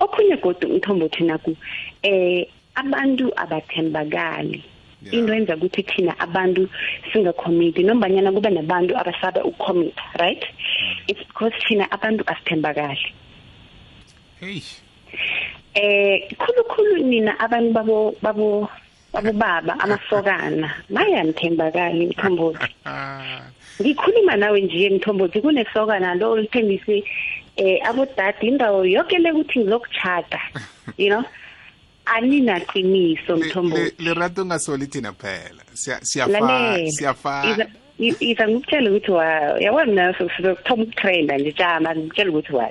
[0.00, 1.56] Okhunye kodwa umthombothi naku
[2.02, 4.64] eh abantu abathembakali.
[5.02, 5.14] Yeah.
[5.14, 6.68] into enza ukuthi thina abantu
[7.12, 10.44] singacommit nombanyana kube nabantu abasaba ukucommit right?
[11.08, 13.12] It's because thina abantu asithembakali.
[14.40, 14.62] Hey.
[15.74, 18.68] Eh khulukhulu nina abantu babo babo
[19.12, 23.40] babobaba amasokana bayanithembakali mthombothi ah
[23.80, 27.04] ngikhuluma nawe nje mthombothi kunesokana lo lithembise
[27.56, 30.40] eh abodade indawo yonke le ukuthi ngizokuchata
[30.98, 31.24] you know?
[32.06, 36.90] Aninaqiniso mthombothi lerato ungasoli thina phela Siya- siyafa lalela.
[36.90, 37.66] siyafa iza
[37.98, 39.24] i- iza ngikutshela ukuthi wa
[39.60, 42.68] yabona naso sizokuthoma ukutrenda nje jama ngikutshela ukuthi wa.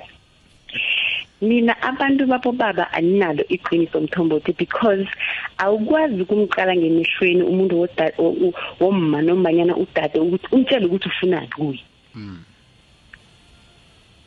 [1.40, 5.06] Mina abantu babo baba aninalo iqiniso mthombothi because
[5.58, 11.80] awukwazi ukumqala ngemehlweni umuntu woda- wo- wo- womma nombanyana udade ukuthi umtshele ukuthi ufunani kuye.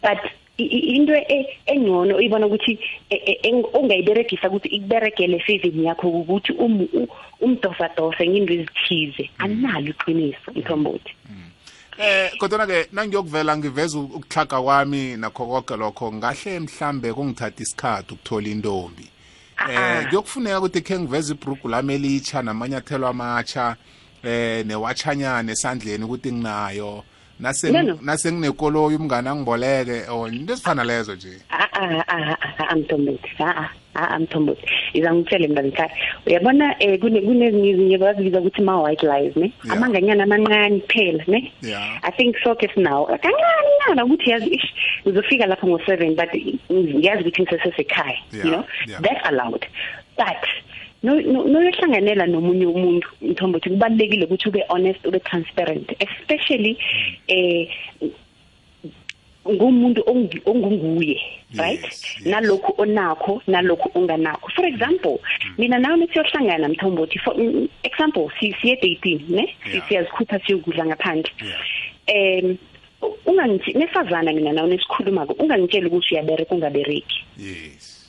[0.02, 6.08] But i- i- into e- engcono uyibona ukuthi e- e- ongayiberegisa ukuthi ikuberegele favini yakho
[6.08, 7.08] ukuthi um- u-
[7.42, 9.30] umdosadose nginto ezithize.
[9.38, 11.14] Analo iqiniso mthombothi.
[11.98, 18.48] Eh kodwa ke nangiyokuvela ngiveza ukuhlaga kwami nakho konke lokho ngahle mhlambe kungithatha isikhathi ukuthola
[18.48, 19.04] intombi.
[19.70, 20.06] Eh Ah-ah.
[20.10, 23.76] kuyokufuneka ukuthi khe ngiveze ibrugu lami elitsha namanyathelo amatsha
[24.24, 27.04] eh newatshanyana esandleni ukuthi nginayo.
[27.44, 28.00] Nase No, no.
[28.02, 31.42] nase nginekoloyi umngane angiboleke or into ezifana lezo nje.
[31.50, 35.92] A a a a amthombothi a a amthombothi iza ngitshele mntankhaya
[36.28, 39.52] uyabona eh kune kunezinye izinye bazibiza ukuthi ma white lies ne?
[39.64, 39.78] Yeah.
[39.78, 41.52] amanganyana amancane kuphela ne?
[41.62, 42.00] Yeah.
[42.04, 43.06] i think soke sinawo.
[43.06, 44.74] Kancane nyana ukuthi yazi ish
[45.06, 46.32] uzofika lapho ngo7 but
[47.04, 48.64] yazi ukuthi ngisesekhaya Yeah, you know?
[48.88, 49.00] yeah.
[49.02, 49.68] that's allowed.
[50.18, 50.73] But no no
[51.04, 56.78] noyohlanganela nomunye umuntu mthombothi kubalekile ukuthi ube honest ube transparent especially
[57.28, 57.70] eh
[59.52, 60.02] ngumuntu
[60.46, 61.20] ongunguye
[61.56, 61.86] right?
[62.26, 64.50] nalokhu onakho nalokhu onganakho.
[64.56, 65.20] For example
[65.58, 69.56] mina nawe nesiyohlangana mthombothi for mm, example si siye dating ne?
[69.88, 71.32] Siyazikhupha siyokudla ngaphandle.
[71.44, 71.62] Yeah.
[72.08, 72.58] em
[73.26, 77.26] ungangitshi nesazana mina nawe nesikhuluma ungangitshela ukuthi uyabereka ungabereki.
[77.38, 78.03] Yes.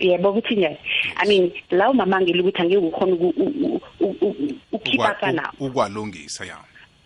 [0.00, 0.76] Yebo ukuthi njani
[1.16, 5.52] i mean la umamangela ukuthi angeke ukhona uku- u- u- u- u- ukhipha Ukwa- kana
[5.60, 6.56] u- ukwalungisa ya.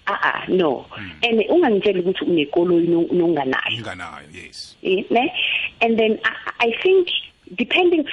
[0.06, 0.84] Ah ah no
[1.22, 3.76] and ungangitshela ukuthi unekoloyi no- nonganayo.
[3.78, 4.76] Inganayo yes.
[4.82, 5.32] Eh, ne?
[5.80, 7.08] And then I, i think
[7.56, 8.04] depending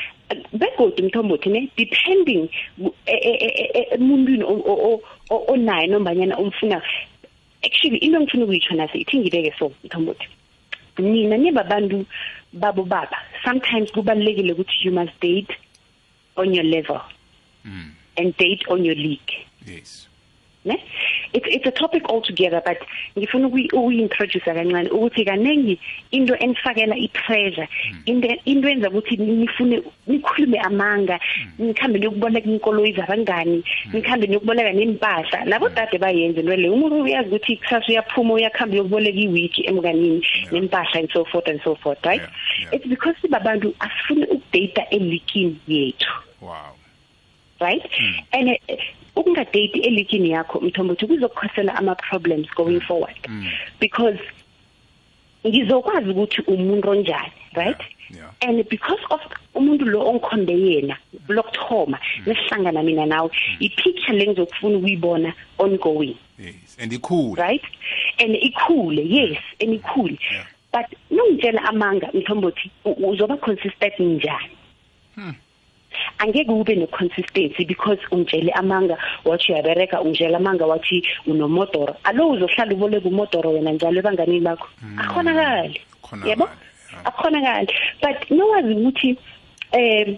[0.54, 6.36] begodwa mthombothi ne depending ku- e- e- e- e- emuntwini o- o- o- onayo nombanyana
[6.38, 6.82] omfuna
[7.64, 10.28] actually into engifuna ukuyitsho nase ithi ngibeke so mthombothi
[11.02, 12.06] nina nibabantu
[12.54, 13.18] babo baba?
[13.44, 13.92] Sometimes
[14.54, 15.52] ukuthi you must date
[16.38, 17.02] on your level
[17.66, 17.92] mm.
[18.18, 19.32] and date on your league.
[19.66, 20.08] Yes
[20.66, 20.84] ne?
[21.34, 22.78] It's it's a topic altogether but
[23.18, 25.80] ngifuna ukuyi-introduce kancane ukuthi kanengi
[26.12, 27.68] into enifakela i-pressure
[28.06, 31.20] into into enza ukuthi nifune nikhulume amanga
[31.60, 37.58] nikhambe niyokuboleka inkoloyi zabangani nikhambe niyokuboleka nempahla labo dade bayenze into leyo umuntu uyazi ukuthi
[37.58, 42.22] kusasa uyaphuma uyakhamba uyokuboleka iwiki emnganini nempahla and so forth and so forth right?
[42.22, 42.30] Yeah,
[42.62, 42.76] yeah.
[42.76, 46.12] it's because sibabantu asifuni ukudata elikini yethu.
[46.42, 46.76] Wow.
[47.60, 47.82] Right?
[48.34, 48.76] And uh,
[49.16, 53.16] ukungadate elikini yakho mthombothi kuzokukhosela ama problems going forward.
[53.80, 54.20] Because
[55.48, 57.80] ngizokwazi ukuthi umuntu onjani right?
[58.10, 58.32] Yeah, yeah.
[58.42, 59.22] and because of
[59.56, 60.98] umuntu lo ongikhonde yena
[61.28, 66.16] lokuthoma nesihlangana mina nawe i-picture le ngizokufuna ukuyibona ongoing.
[66.40, 67.64] Yes and ikhulu right?
[68.20, 70.18] And ikhule yes and ikhule.
[70.32, 70.46] Yeah.
[70.74, 74.58] but nongitshela amanga mthombothi u- uzoba consistent njani?
[76.20, 81.96] Angeke ube ne-consistency because ungitshele amanga wathi uyabereka ungitshela amanga wathi unomodoro.
[82.04, 84.68] Alo uzohlala uboleka umodoro wena njalo ebanganini bakho.
[84.98, 87.06] Akhonakali Akhonakali, yabo yeah.
[87.06, 89.18] akhonakali but nowazi ukuthi
[89.74, 90.18] um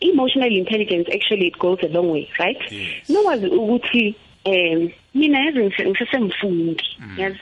[0.00, 2.60] emotional intelligence actually it goes a long way right?
[2.72, 3.08] Yes.
[3.08, 6.84] nowazi ukuthi um mina yazi ngise- ngisesemfundi
[7.18, 7.38] yazi?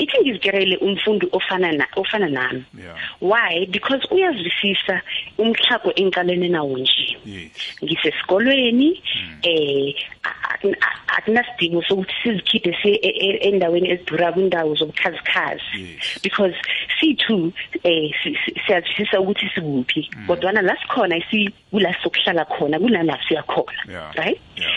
[0.00, 2.64] Ithi ngizitshelele umfundi ofana na ofana nami.
[2.78, 2.96] Yeah.
[3.20, 3.66] why?
[3.70, 5.02] Because uyazwisisa
[5.38, 7.16] umhlago engiqalene nawo nje.
[7.24, 7.76] Yes.
[7.84, 9.02] Ngisesikolweni
[9.42, 15.62] eh a- a- akunasidingo sokuthi sizikhiphe siye e- e- endaweni ezidura kwindawo zobukhazikhazi.
[15.78, 16.20] Yes.
[16.22, 16.54] because
[17.00, 17.52] sithu
[17.84, 23.72] eh si- si- siyazwisisa ukuthi sikuphi kodwa la sikhona isi kula sokuhlala khona kulana siyakhona
[24.16, 24.38] right?
[24.56, 24.70] Yeah.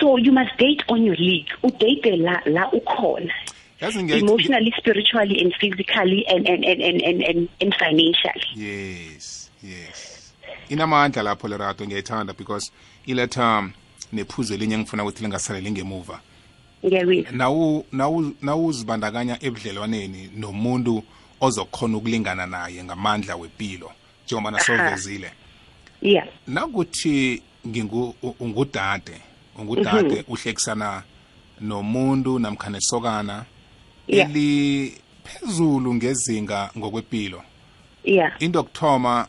[0.00, 1.48] So you must date on your league.
[1.62, 3.32] Udate la la ukhona.
[3.80, 8.44] Yazi ngiyayi- emotionally spiritually and physically and and and and and, and, and financially.
[8.56, 10.32] Yes yes.
[10.68, 12.70] Inamandla lapho lerato ngiyayithanda because
[13.06, 13.70] iletha
[14.12, 16.20] nephuzo elinye engifuna ukuthi lingasaleli ngemuva.
[16.86, 21.02] Ngiyawizwa nawu nawu nawuzibandakanya ebudlelwaneni nomuntu
[21.40, 23.92] ozokhona ukulingana naye ngamandla wempilo
[24.26, 25.30] njengoba nasovezile.
[26.02, 26.26] Yeah.
[26.46, 29.20] Nakuthi ngingu ungudade
[29.58, 31.02] ungudade uhlekisana
[31.60, 33.44] nomuntu namkhane sokana
[34.08, 34.30] Yeah.
[34.30, 37.42] eliphezulu ngezinga ngokwepilo.
[38.04, 38.32] Yeah.
[38.38, 39.28] Into yokuthoma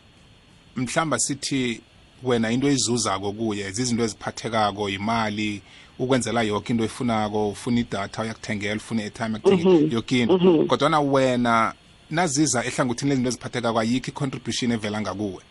[0.75, 1.81] mhlamba sithi
[2.23, 5.61] wena into ezuzako kuye zizinto eziphathekako imali
[5.99, 10.65] ukwenzela yonke into efunako ufuna idatha uyakuthengela ufuna i-airtime yakuthengela yoke into.
[10.65, 11.73] Kodwana wena
[12.09, 15.43] naziza ehlangothini lezinto eziphathekako ayikho i-contribution evela ngakuwe.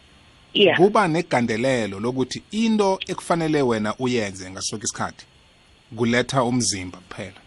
[0.76, 5.26] Kuba negandelelo lokuthi into ekufanele wena uyenze ngasoke isikhathi
[5.96, 7.40] kuletha umzimba kuphela.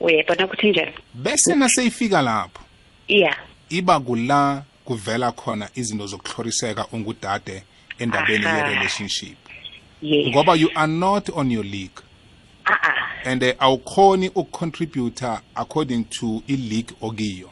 [0.00, 0.92] Uyayibona ukuthi njani?
[1.14, 2.62] Bese naseyifika lapho
[3.08, 3.36] yeah.
[3.68, 7.62] iba kula kuvela khona izinto zokuhloriseka ungudade
[7.98, 8.56] endabeni Aha.
[8.56, 9.36] ye-relationship.
[10.02, 10.28] Yes.
[10.28, 12.02] Ngoba you are not on your league.
[12.66, 17.50] Ah ah and eh, awukhoni ukucontributor according to i-league okiyo.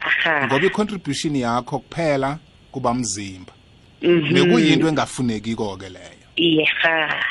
[0.00, 0.46] Aha.
[0.46, 2.38] Ngoba i-contribution yakho kuphela
[2.72, 3.52] kuba mzimba.
[4.02, 4.32] Mhm.
[4.34, 6.26] nekuyinto engafunekiko-ke leyo.
[6.36, 7.24] Yeha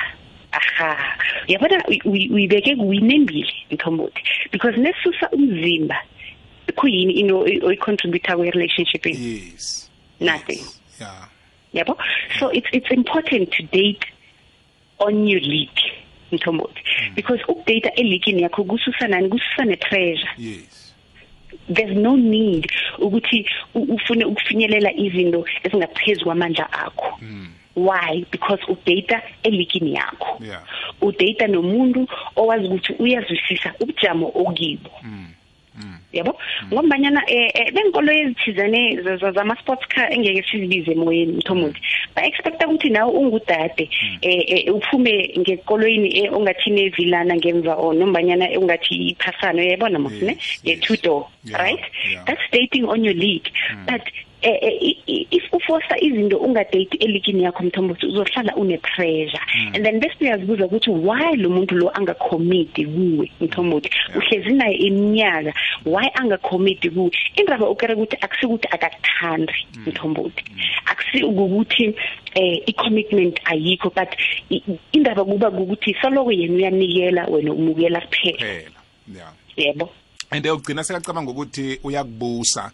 [0.52, 1.16] aha
[1.48, 5.98] yabona uy- uy- uyibeke kuyinembili mthombothi because nesusa umzimba
[6.76, 9.90] kuyini into oyicontributor kwe-relationship yes.
[10.20, 10.60] Nothing.
[10.60, 10.82] yes.
[11.00, 11.28] yeah.
[11.74, 11.98] Yabo?
[12.40, 14.06] So it's it's important to date
[15.00, 15.82] on your league
[16.32, 16.82] mthombothi
[17.16, 19.30] because ukudata elikini yakho kususa nani?
[19.30, 20.30] Kususa ne-pressure.
[20.38, 20.81] Yes.
[21.69, 22.67] There's no need
[23.00, 23.45] ukuthi
[23.76, 27.19] u- ufune ukufinyelela izinto ezingaphezu kwamandla akho.
[27.76, 28.26] Why?
[28.32, 30.43] Because udata elikini yakho.
[30.43, 30.63] Yeah.
[31.02, 34.89] udata nomuntu owazi ukuthi uyazwisisa ubujamo okibo.
[36.14, 36.38] Yabo
[36.74, 41.82] ngombanyana eh eh, benkolo ezithizane za- za- zama-sports car engeke sizibize emoyeni mthomuthi
[42.16, 43.90] ba-expecta ukuthi nawe ungudade
[44.22, 50.32] eh eh, uphume ngekoloyini eh, ongathi nevilana ngemva or nombanyana ungathi iphasano uyayibona mos ne
[50.32, 51.02] Yes, ye-two yes.
[51.04, 51.80] door Yeah, right?
[52.12, 52.24] yeah.
[52.26, 53.50] that's dating on your league.
[53.88, 54.02] But
[54.42, 59.40] eh, eh, i- i- if ufosa izinto ungadate elikini yakho mthombothi uzohlala une-pressure.
[59.76, 63.90] And then bese uyazibuza ukuthi why lo muntu lo angacommiti kuwe mthombothi?
[64.16, 65.54] Uhlezi naye iminyaka
[65.86, 67.12] why angacommiti kuwe?
[67.36, 69.54] Indaba ukere ukuthi akusikuthi akakuthandi
[69.88, 70.44] mthombothi.
[70.86, 71.96] Akusi ukuthi
[72.36, 74.10] eh i-commitment ayikho but
[74.50, 78.38] i- indaba kuba ukuthi saloko yena uyanikela wena umukela kuphela.
[78.38, 78.72] Phela
[79.16, 79.34] yeah.
[79.58, 79.90] Yebo.
[80.32, 82.72] And ugcina sekacabanga ukuthi uyakubusa.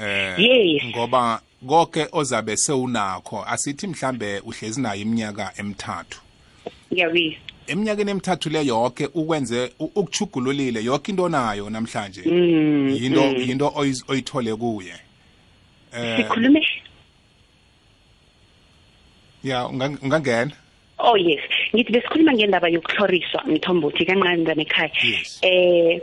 [0.00, 6.20] Eh ngoba konke ozabe sewunakho asithi mhlambe uhlezi nayo iminyaka emithathu.
[6.92, 12.22] Ngiyabizwa eminyakeni emithathu le yonke ukwenze ukuchugululile yonke into nayo namhlanje.
[12.22, 14.94] Yinto yinto oyiz- oyithole kuye.
[15.92, 16.60] Eh sikhulume?
[19.42, 20.52] Ya unga- ungangena?
[20.98, 21.40] Oh yes,
[21.74, 24.90] ngithi besikhuluma ngendaba yokuhloriswa mthombothi kancane ekhaya.
[25.42, 26.00] Eh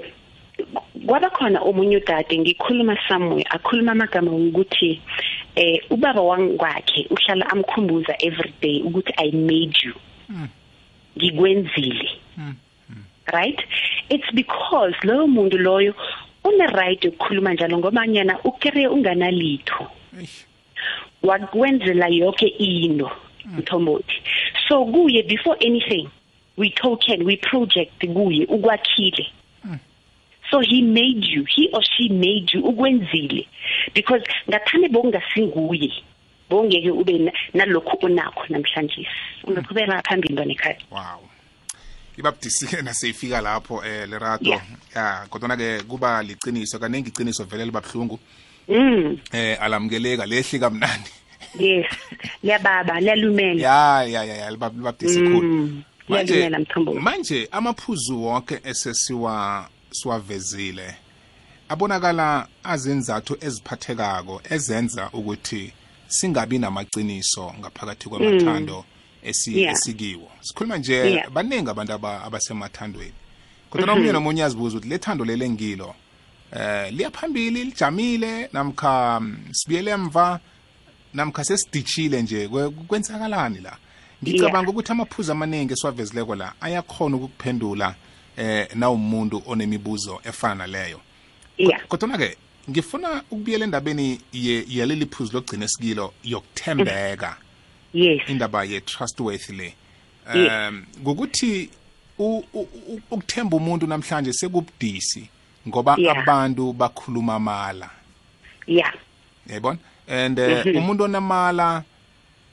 [1.06, 5.02] kwaba khona omunye udade ngikhuluma somewhere akhuluma amagama ukuthi
[5.56, 9.93] eh ubaba wangwakhe uhlala amkhumbuza every day ukuthi I made you.
[11.17, 12.10] Ngikwenzile.
[13.34, 13.60] Right?
[14.10, 15.93] It's because loyo muntu loyo
[16.43, 19.88] une right ukukhuluma njalo ngoba nyana ukere unganalitho.
[20.19, 20.45] Eish.
[21.23, 23.12] wakwenzela yonke into
[23.45, 24.21] mthombothi
[24.67, 26.10] so kuye before anything
[26.58, 29.28] we token we project kuye ukwakhile
[30.53, 33.47] so he made you he or she made you ukwenzile.
[33.95, 35.89] Because ngathane bongasinguye
[36.49, 39.07] bongeke ube na- nalokhu unakho namhlanje.
[39.43, 40.77] Ungaqhubeka phambili ntwana ekhaya.
[40.91, 41.29] Wow.
[42.17, 44.61] Ibabudisike naseyifika lapho eh lerato Yeah.
[44.95, 48.19] ya kodwa ke kuba liciniso kaningi iciniso vele libabhlungu
[48.69, 49.17] mm.
[49.31, 51.09] Eh alamukeleka lehli kamnandi.
[51.59, 51.85] Yes.
[52.43, 53.61] Liyababa liyalumela.
[53.61, 55.41] Ya ya ya ya libab- libabudisi khulu.
[55.41, 60.95] Mm, liyalumela mthombothi manje amaphuzu wonke esesiwa siwavezile.
[61.69, 65.73] Abonakala azenzathu eziphathekako ezenza ukuthi
[66.08, 68.86] singabi namaqiniso ngaphakathi kwamathando
[69.60, 69.73] Yeah.
[69.73, 70.27] esikiwo.
[70.41, 73.13] Sikhuluma nje baningi abantu aba- abasemathandweni.
[73.69, 75.95] Kodwa nomunye nomunye azibuza ukuthi lethando lele ngilo
[76.51, 80.39] eh liyaphambili lijamile namkha mm, sibuyele emva
[81.13, 83.78] namkha sesidishile nje kwe- kwenzakalani la?
[84.24, 87.95] Ngicabanga ukuthi amaphuzu amaningi esiwavezileko la ayakhona ukukuphendula
[88.38, 90.99] eh nawumuntu onemibuzo efana naleyo
[91.57, 92.38] yeah kodwa ke
[92.69, 94.19] ngifuna ukubuyela endabeni
[94.67, 97.38] yaleli phuzu lokugcina esikilo yokuthembeka.
[97.93, 98.21] Yes.
[98.27, 99.75] Indaba ye-trustworthy le.
[100.36, 101.69] Um ngokuthi
[103.11, 105.29] ukuthemba umuntu namhlanje sekubudisi
[105.67, 107.89] ngoba abantu bakhuluma mala
[108.67, 108.93] yeah.
[109.47, 109.79] Yayibona?
[110.07, 111.84] And eh, umuntu onamala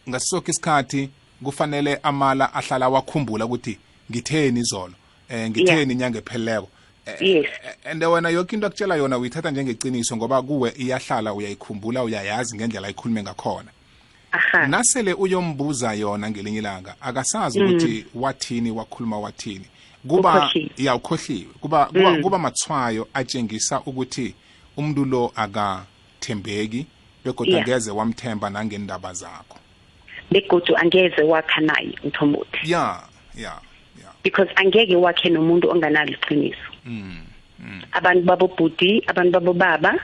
[0.09, 1.11] ngasisokho isikhathi
[1.45, 3.79] kufanele amala ahlala wakhumbula ukuthi
[4.11, 4.95] ngitheni izolo.
[5.31, 6.69] Eh ngitheni inyanga epheleleko.
[7.21, 7.47] Yes.
[7.85, 13.23] and wena yonke into akutshela yona uyithatha njengeqiniso ngoba kuwe iyahlala uyayikhumbula uyayazi ngendlela ayikhulume
[13.23, 13.71] ngakhona.
[14.33, 14.67] Aha.
[14.67, 19.65] Nasele uyombuza yona ngelinye ilanga akasazi ukuthi wathini wakhuluma wathini.
[20.09, 20.71] Kuba Ukhohliwe.
[20.77, 24.35] ya ukhohliwe kuba kuba, kuba mathwayo atshengisa ukuthi
[24.77, 26.87] umuntu lo akathembeki
[27.25, 27.67] begodwa Yeah.
[27.69, 29.59] ngeze wamthemba nangendaba zakho.
[30.31, 32.71] Begodu angeze wakha naye umthombothi.
[32.71, 33.03] Ya
[33.35, 33.61] ya ya.
[34.23, 36.71] Because angeke wakhe nomuntu onganalo iqiniso.
[37.93, 39.95] Abantu babobhudi abantu babobaba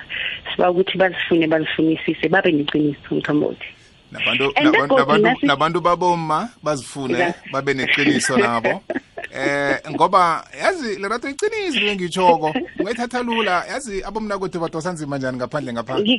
[0.52, 3.66] siba ukuthi bazifune bazifunisise babe neqiniso umthombothi
[4.12, 7.34] nabantu And nabantu begodu nabantu, nasi- nabantu baboma bazifune Yeah.
[7.52, 8.82] babe neqiniso nabo.
[9.36, 13.64] eh ngoba yazi lerato iqiniso lengitshoko ungayithatha lula.
[13.66, 16.12] Yazi abomnakwethu badosa nzima njani ngaphandle ngaphandle.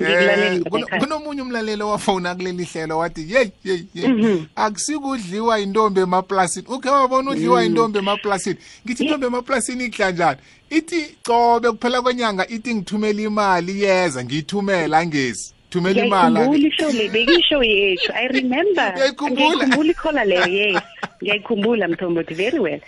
[0.00, 0.62] Eh,
[1.00, 6.66] kunomunye umlaleli owafona kuleli hlelo wathi yeyi yeyi yeyi akusikudliwa intombi emaplasini.
[6.68, 8.56] Ukhe wabona udliwa intombi emaplasini.
[8.86, 10.38] Ngithi intombi emaplasini idla njani?
[10.70, 13.82] Ithi cobe kuphela kwenyanga ithi ngithumela imali.
[13.82, 18.12] Yeza ngiyithumela angezi thumela imali ishow le bekishow yethu.
[18.14, 18.92] I remember.
[18.96, 19.90] Ngiyayikhumbula.
[19.90, 20.82] Ikhola leyo yes.
[21.22, 22.80] Ngiyayikhumbula mthombothi very well.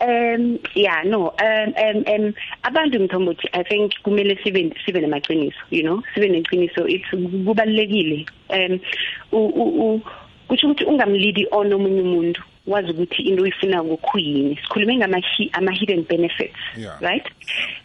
[0.00, 5.82] Um yeah no um um um abantu mthombothi i think kumele sibe sibe namaqiniso you
[5.82, 6.02] know?
[6.14, 8.80] Sibe neqiniso it's kubalekile um
[9.32, 10.00] u-
[10.48, 12.42] kusho ukuthi ungamlidi on omunye umuntu.
[12.66, 17.00] Wazi ukuthi into uyifuna kukhuyini sikhulume ngama ama hidden benefits Yeah.
[17.02, 17.24] right?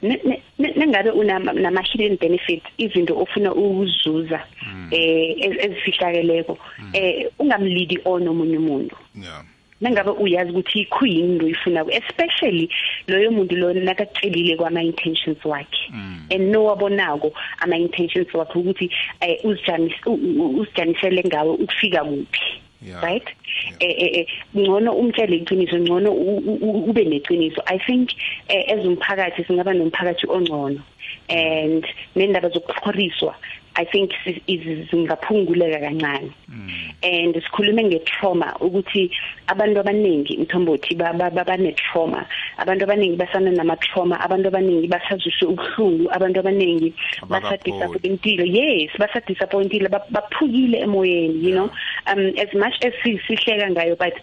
[0.02, 4.44] Ne- ne- ne- nengabe unama hidden benefits izinto ofuna ukuzuza
[4.92, 6.58] eh ez- ezifihlakeleko
[6.94, 8.96] eh ungamlidi on omunye umuntu.
[9.22, 9.44] Yeah.
[9.82, 12.70] Nangabe uyazi ukuthi khuyini into oyifuna especially
[13.08, 15.92] loyo muntu lo nakatshelile kwama intentions wakhe
[16.32, 22.62] and no wabonako ama intentions wakhe ukuthi eh, uzijamis- u- u- uzijanisele ngawe ukufika kuphi.
[22.82, 23.02] Yeah.
[23.02, 23.28] right?
[23.82, 24.26] Eh eh eh,
[24.56, 27.62] ngcono umtshele iqiniso ngcono ube neqiniso.
[27.68, 28.12] I think
[28.48, 30.82] eh, as umphakathi singaba nomphakathi ongcono.
[31.30, 33.36] And nendaba zokuxhoriswa
[33.80, 36.32] i think si- iz- zingaphunguleka kancane.
[37.02, 39.10] And sikhulume ngetrauma ukuthi
[39.48, 42.26] abantu abaningi mthombothi ba- ba- ba- bane-trauma.
[42.58, 47.72] Abantu abaningi basana nama-trauma abantu abaningi basaziswe ubuhlungu abantu abaningi Abakapholi.
[47.72, 48.44] basadisappointile.
[48.58, 51.70] Yes basadisappointile bap- baphukile emoyeni you know?
[52.12, 54.14] Um as much as si- sihleka ngayo but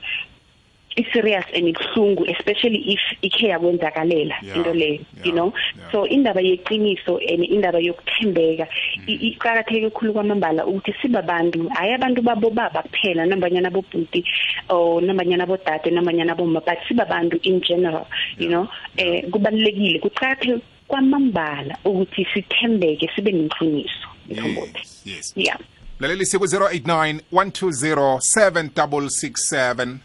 [0.97, 5.53] i-serious and ibuhlungu especially if ikhe yakwenzakalela Yeah, into leyo yeah, you know?
[5.78, 5.92] yeah.
[5.92, 8.66] so indaba yeqiniso and indaba yokuthembeka
[9.07, 14.24] i- iqakatheke kakhulu kwamambala ukuthi sibabantu hayi abantu babo baba kuphela nambanyana bobhuti
[14.68, 18.07] or nambanyana bodade nambanyana bomma but sibabantu in general
[18.38, 18.68] you know?
[18.97, 25.32] eh kubalekile kuqakatheke kwamambala ukuthi sithembeke sibe neqiniso mthombothi yes yes.
[25.36, 25.59] Yeah.
[26.01, 29.97] Mlaleli siku 089 120 7667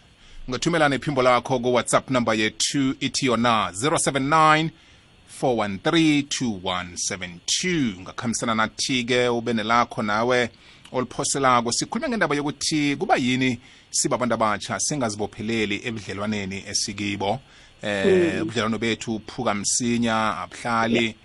[0.47, 4.69] ungathumela nephimbo lakho ku-whatsapp number yethu ithi yona 079
[5.41, 10.49] 4132172 ungakhambisana nathi-ke ube nelakho nawe
[10.91, 11.71] oliphoselako.
[11.71, 17.39] Sikhulume ngendaba yokuthi kuba yini sibabantu abatsha singazibopheleli ebudlelwaneni esikibo?
[17.81, 21.15] Eh ubudlelwano bethu uphuka msinya abuhlali.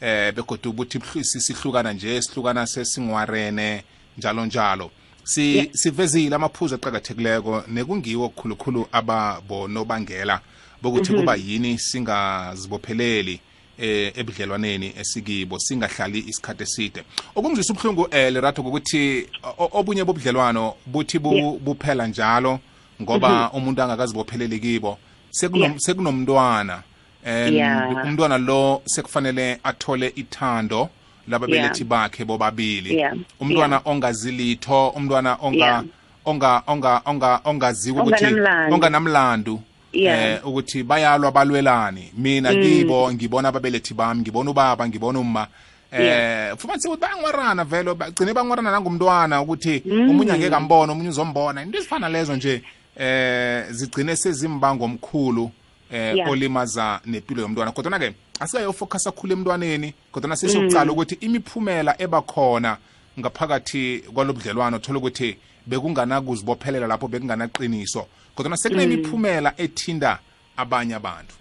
[0.00, 3.84] Eh begodwa ukuthi sihlukana nje sihlukana sesingwarene
[4.18, 4.90] njalo njalo.
[5.24, 5.66] Si Yeah.
[5.72, 10.40] sivezile amaphuzu aqhakathekileko nekungiwo khulukhulu ababonobangela
[10.82, 13.40] bokuthi kuba yini singazibopheleli
[13.78, 17.02] eh ebudlelwaneni esikibo singahlali isikhathi eside
[17.34, 19.26] okungizwisa ubuhlungu eh lerato ukuthi
[19.58, 21.58] o- obunye bobudlelwano buthi bu- Yeah.
[21.58, 22.60] buphela njalo
[23.02, 24.98] ngoba umuntu angakazibopheleli kibo
[25.30, 25.78] sekunom- Yeah.
[25.78, 26.82] sekunomntwana
[27.24, 28.04] and Yeah.
[28.06, 30.88] umntwana lo sekufanele athole ithando
[31.28, 33.16] lababelethi bakhe bobabili Yeah.
[33.40, 35.84] umntwana ongazilitho umntwana onga Yeah.
[36.24, 38.26] onga onga onga ongaziwa ukuthi
[38.72, 39.60] Onganamlandu.
[39.92, 40.24] Yeah.
[40.34, 45.46] eh ukuthi bayalwa balwelani mina kibo ngibona ababelethi bami ngibona ubaba ngibona uma
[45.92, 46.56] eh Yeah.
[46.56, 52.08] fumanise ukuthi bayangwarana vele bagcine bangwarana nangumntwana ukuthi umunye angeke ambona omunye uzombona into ezifana
[52.08, 52.62] lezo nje
[52.96, 55.50] eh zigcine sezimbango omkhulu
[55.92, 56.30] eh Yeah.
[56.30, 62.76] olimaza nempilo yomntwana kodwa ke asikayofocusa kakhulu emntwaneni kodwa sesiyokucala ukuthi imiphumela ebakhona
[63.18, 65.36] ngaphakathi kwalobudlelwano thola ukuthi
[65.66, 68.06] bekunganakuzibophelela lapho bekunganaqiniso.
[68.34, 70.18] Kodwana sekunemiphumela ethinda
[70.56, 71.34] abanye abantu.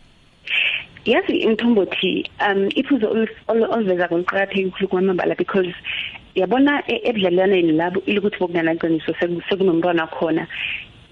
[1.05, 3.07] Yazi mthombothi um iphuzo
[3.47, 5.73] oluveza kuliqakatheke kakhulu kwamambala because
[6.35, 9.13] yabona ebudlelwaneni ebudlalwaneni labo ilokuthi bokunganaqiniso
[9.49, 10.47] sekunomntwana khona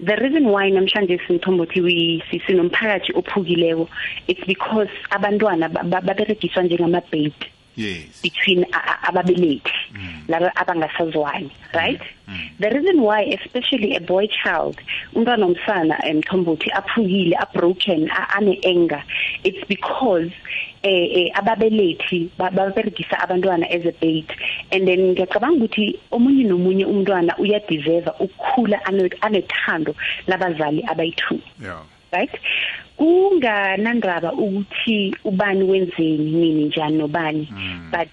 [0.08, 3.88] the reason why namhlanje simthombothi wi- si- sinomphakathi ophukileko
[4.28, 7.34] it's because abantwana ba- ba- baberegiswa njengama-bait
[7.76, 8.22] yes.
[8.22, 9.72] between a- a- ababelethi
[10.28, 12.00] laba abangasazwani right?
[12.60, 14.76] The reason why especially a boy child
[15.14, 19.02] umntwana omsana emthombothi aphukile abroken a- ane-anger
[19.44, 20.30] it's because
[20.82, 24.30] eh eh, ababelethi ba- baberegisa abantwana as a bait.
[24.72, 29.94] And then ngiyacabanga ukuthi omunye nomunye umntwana uyadeserve ukukhula ane- anethando
[30.26, 31.82] labazali abayi-two yeah.
[32.12, 32.30] Right?
[33.00, 37.48] Kunganandaba ukuthi ubani wenzeni nini njani nobani.
[37.90, 38.08] But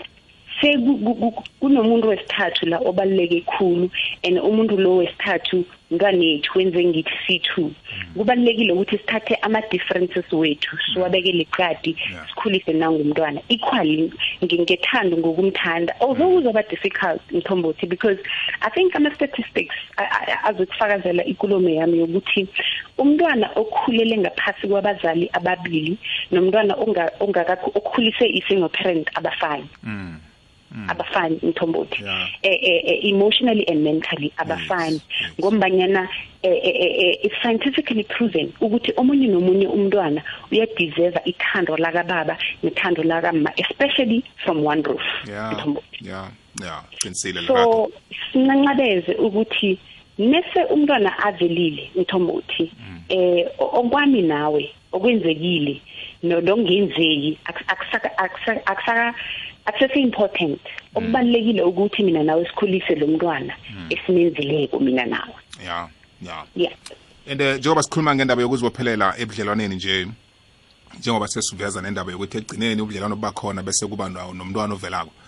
[0.62, 3.90] seku- ku- ku- kunomuntu wesithathu la obaluleke khulu
[4.24, 7.70] and umuntu lo wesithathu mntwanethu wenze ngithi C2
[8.18, 12.28] kubalekile ukuthi sithathe ama differences wethu siwabekele iqadi Yeah.
[12.30, 14.12] sikhulise nangumntwana equally
[14.44, 18.20] ngingethanda ngokumthanda although kuzoba difficult mthombothi because
[18.62, 22.48] i think ama statistics a- a- azokufakazela ikulumo yami yokuthi
[22.98, 25.98] umntwana okhulele ngaphasi kwabazali ababili
[26.32, 29.70] nomntwana onga- ongaka- okhulise isingle parent abafani.
[29.84, 30.20] Mm.
[30.88, 32.04] Abafani mthombothi.
[32.04, 32.28] Yeah.
[32.44, 35.02] eh, eh, eh, emotionally and mentally abafani.
[35.40, 36.10] ngombanyana
[36.44, 40.22] eh, eh, eh, eh, it's scientifically proven ukuthi omunye nomunye umntwana
[40.52, 45.02] uyadeserve ithando lakababa nethando lakamma especially from one roof.
[45.28, 45.98] Yeah mthombothi.
[46.08, 46.30] yeah
[46.64, 46.84] yeah.
[47.00, 47.92] Qinisile lerato so
[48.34, 49.80] sincancabeze ukuthi
[50.18, 52.72] nese umntwana avelile mthombothi
[53.10, 55.82] eh o- okwami nawe okwenzekile
[56.24, 59.14] no lokungenzeki akusaka akusaka akusaka
[59.68, 60.60] akusese important.
[60.96, 63.54] Okubalekile ukuthi mina nawe sikhulise lo mntwana
[63.90, 65.36] esimenzileko mina nawe.
[65.64, 65.90] Yeah
[66.22, 66.74] yeah yeah.
[67.30, 70.08] And uh, njengoba sikhuluma ngendaba yokuzibophelela ebudlelwaneni nje
[71.00, 75.27] njengoba sesiveza nendaba yokuthi egcineni ubudlelwano buba khona bese kuba no- nomntwana ovelako yeah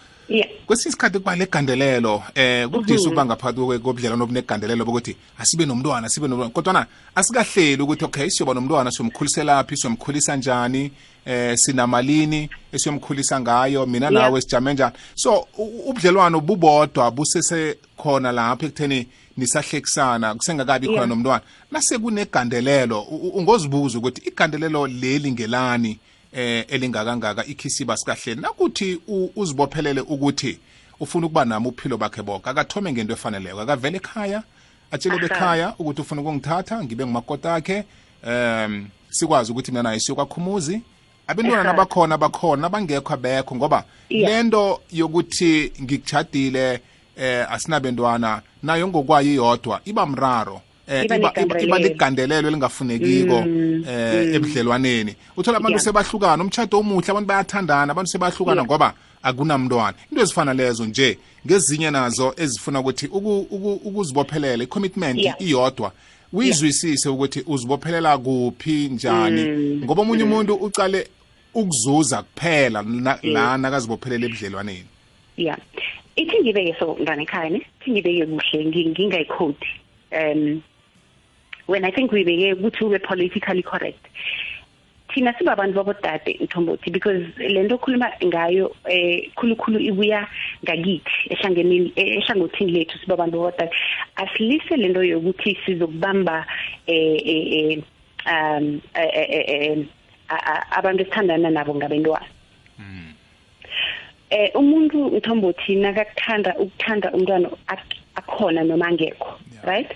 [0.66, 6.28] kwesinye isikhathi kuba legandelelo eh kubudisa ukuba ngaphakathi kwe- kobudlelwano obunegandelelo bokuthi asibe nomntwana sibe
[6.28, 6.50] nomntwana.
[6.54, 10.92] Kodwana asikahleli ukuthi okay siyoba nomntwana siyomkhuliselaphi siyomkhulisa njani
[11.26, 14.14] eh sinamalini esiyomkhulisa ngayo mina Yeah.
[14.24, 14.94] nawe sijame njani.
[15.16, 19.08] So u- ubudlelwano bubodwa busese khona lapha ekutheni
[19.38, 21.10] nisahlekisana kusengakabi khona Yeah.
[21.10, 21.42] nomntwana.
[21.72, 26.00] Nase kunegandelelo u- u- ungozibuza ukuthi igandelelo leli ngelani?
[26.34, 29.00] Eh elingakangaka ikhisiba sikahleli nakuthi
[29.36, 30.60] uzibophelele ukuthi
[31.00, 34.44] ufuna ukuba nami uphilo bakhe bonke akathome ngento efaneleyo akavele ekhaya
[34.92, 37.84] atshele bekhaya ukuthi ufuna ukungithatha ngibe ngumakota akhe.
[38.28, 40.82] Um sikwazi ukuthi mina naye siyokakhumuzi
[41.28, 41.72] abantwana Aha.
[41.72, 46.80] nabakhona bakhona abangekho abekho ngoba lento yokuthi ngikuchadile
[47.16, 50.62] eh asinabentwana nayo ngokwayo iyodwa iba mraro.
[50.90, 53.38] Iba iba, ligandelelo elingafunekiko
[53.88, 55.16] eh ebudlelwaneni.
[55.38, 59.94] Uthola abantu sebahlukana umtshado omuhle abantu bayathandana abantu sebahlukana ngoba akunamntwana.
[60.12, 65.92] Into ezifana lezo nje ngezinye nazo ezifuna ukuthi uku- uku- ukuzibophelela i-commitment iyodwa.
[66.34, 69.44] Uyizwisise ukuthi uzibophelela kuphi njani?
[69.86, 71.08] Ngoba omunye umuntu ucale
[71.54, 72.84] ukuzuza kuphela
[73.24, 74.86] la nakazibophelela ebudlelwaneni.
[75.38, 75.58] Yeah.
[76.16, 77.62] Ithi ngibeke so mntwana ekhaya ne?
[77.82, 79.68] Ithi ngibeke kuhle ngi- ngingayikhodi
[80.12, 80.62] um
[81.72, 84.04] when i think wibeke ukuthi ube politically correct.
[85.14, 90.28] Thina sibabantu babodade mthombothi because lento okhuluma ngayo eh khulukhulu ibuya
[90.64, 93.72] ngakithi ehlangeni ehlangothini lethu sibabantu babodade.
[94.16, 96.46] Asilise lento yokuthi sizokubamba
[96.88, 97.84] eh eh eh,
[98.34, 99.78] um eh, eh, eh, eh,
[100.30, 102.26] a- a- abantu esithandana nabo ngabantwana
[104.30, 109.90] eh umuntu mthombothi nakakuthanda ukuthanda umntwana ak- akhona noma angekho right?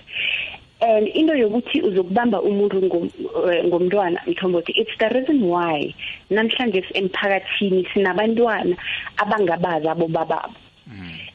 [0.84, 3.10] And into yokuthi uzokubamba umuntu ngom-
[3.52, 5.94] eh, ngomntwana mthombothi it's the reason why
[6.30, 8.76] namhlanje emphakathini sinabantwana
[9.16, 10.54] abangabazi abo bababo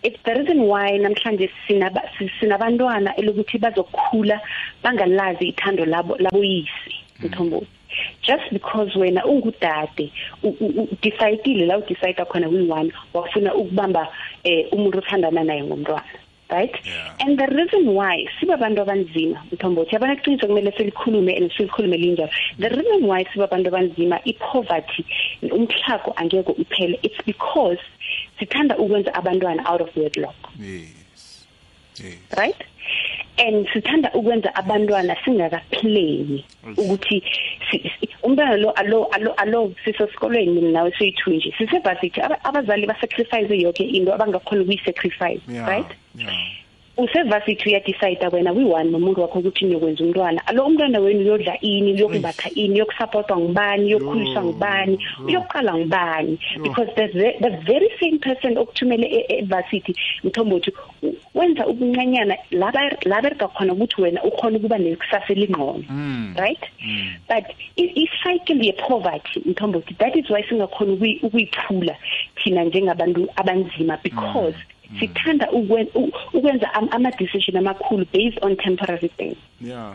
[0.04, 4.42] it's the reason why namhlanje sinaba si- sinabantwana elokuthi bazokhula
[4.84, 6.94] bangalazi ithando labo laboyisi
[7.24, 7.68] mthombothi
[8.22, 10.12] just because wena ungudade
[10.44, 14.08] u- u- u- decidile la udecide khona uyi-one wafuna ukubamba
[14.44, 16.04] eh umuntu othandana naye ngomntwana.
[16.50, 16.76] Right?
[16.86, 17.14] Yeah.
[17.20, 22.30] and the reason why siba abantu abanzima mthombothi yabona kuqiniso kumele silikhulume and silikhulume linjalo.
[22.60, 25.06] The reason why siba abantu abanzima i-poverty
[25.44, 27.78] umhlago angeke uphele it's because
[28.40, 30.36] sithanda ukwenza abantwana out of wedlock.
[30.60, 31.46] Yes.
[31.98, 32.16] Yes.
[32.38, 32.56] Right?
[33.38, 36.46] And sithanda ukwenza abantwana singakaplani
[36.78, 37.24] ukuthi
[37.72, 42.88] si- si- umntwana lo alo alo alo sisesikolweni mina nawe soyi-two nje sisevasithi aba- abazali
[42.88, 45.68] basacrifice yonke into abangakhona ukuyi-sacrifice yeah.
[45.68, 45.86] right?
[45.88, 45.96] yeah
[47.00, 50.48] usevasithi uyadecide wena wiyi-one nomuntu wakho ukuthi niyokwenza umntwana.
[50.48, 56.40] Alo umntwana wenu uyodla ini uyokumbatha ini uyokusapotwa ngubani uyokukhuliswa ngubani uyokuqala ngubani?
[56.64, 60.72] Because the, ve- the very same person okuthumele e- e- evasithi mthombothi
[61.04, 62.36] u- wenza ukuncanyana
[63.06, 66.36] la bereka khona ukuthi wena ukhona ukuba nekusasa elingqono Mm.
[66.38, 66.64] right?
[67.30, 67.46] But
[67.78, 71.96] i- i-cycle ye-poverty mthombothi that is why singakhona ukuyi- ukuyiphula
[72.44, 74.56] thina njengabantu abanzima because
[75.00, 79.38] sithanda ukwenza am- ama-decision amakhulu based on temporary things.
[79.62, 79.94] Yeah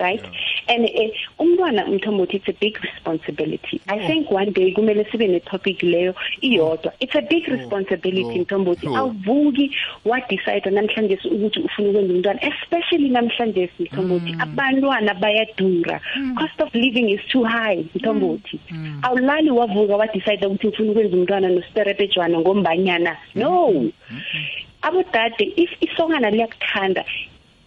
[0.00, 0.10] yeah.
[0.10, 0.24] Right
[0.68, 3.80] and eh, umntwana mthombothi it's a big responsibility.
[3.88, 6.92] I think one day kumele sibe ne-topic leyo iyodwa.
[7.00, 8.42] It's a big responsibility Oh.
[8.42, 8.96] mthombothi Oh.
[8.96, 9.70] awuvuki
[10.04, 16.00] wadecide namhlanje ukuthi ufuna ukwenza umntwana especially namhlanje mthombothi abantwana bayadura.
[16.38, 18.60] Cost of living is too high mthombothi
[19.02, 23.16] awulali wavuka wadecide ukuthi ufuna ukwenza umntwana nositerebejwana ngombanyana.
[23.34, 23.90] No.
[24.82, 27.04] Abodade if isokana liyakuthanda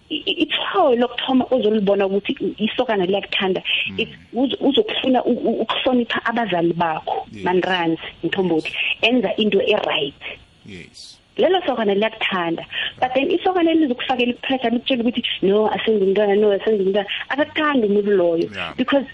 [0.10, 3.62] i- i- itshwayo lokuthoma ozolibona ukuthi i- isokana liyakuthanda.
[3.98, 7.44] It's- uzo- uzokufuna u- u- ukuhlonipha abazali bakho Yes.
[7.46, 10.22] manranzi mthombothi enza into e-right.
[10.66, 11.20] Yes.
[11.38, 12.66] Lelo sokana liyakuthanda.
[13.00, 17.10] But then isokana elizokufakela ipressure likutshela ukuthi no asenze umntwana no asenze umntwana.
[17.30, 18.50] Akakuthandi umuntu loyo.
[18.54, 18.76] Yeah.
[18.78, 19.06] because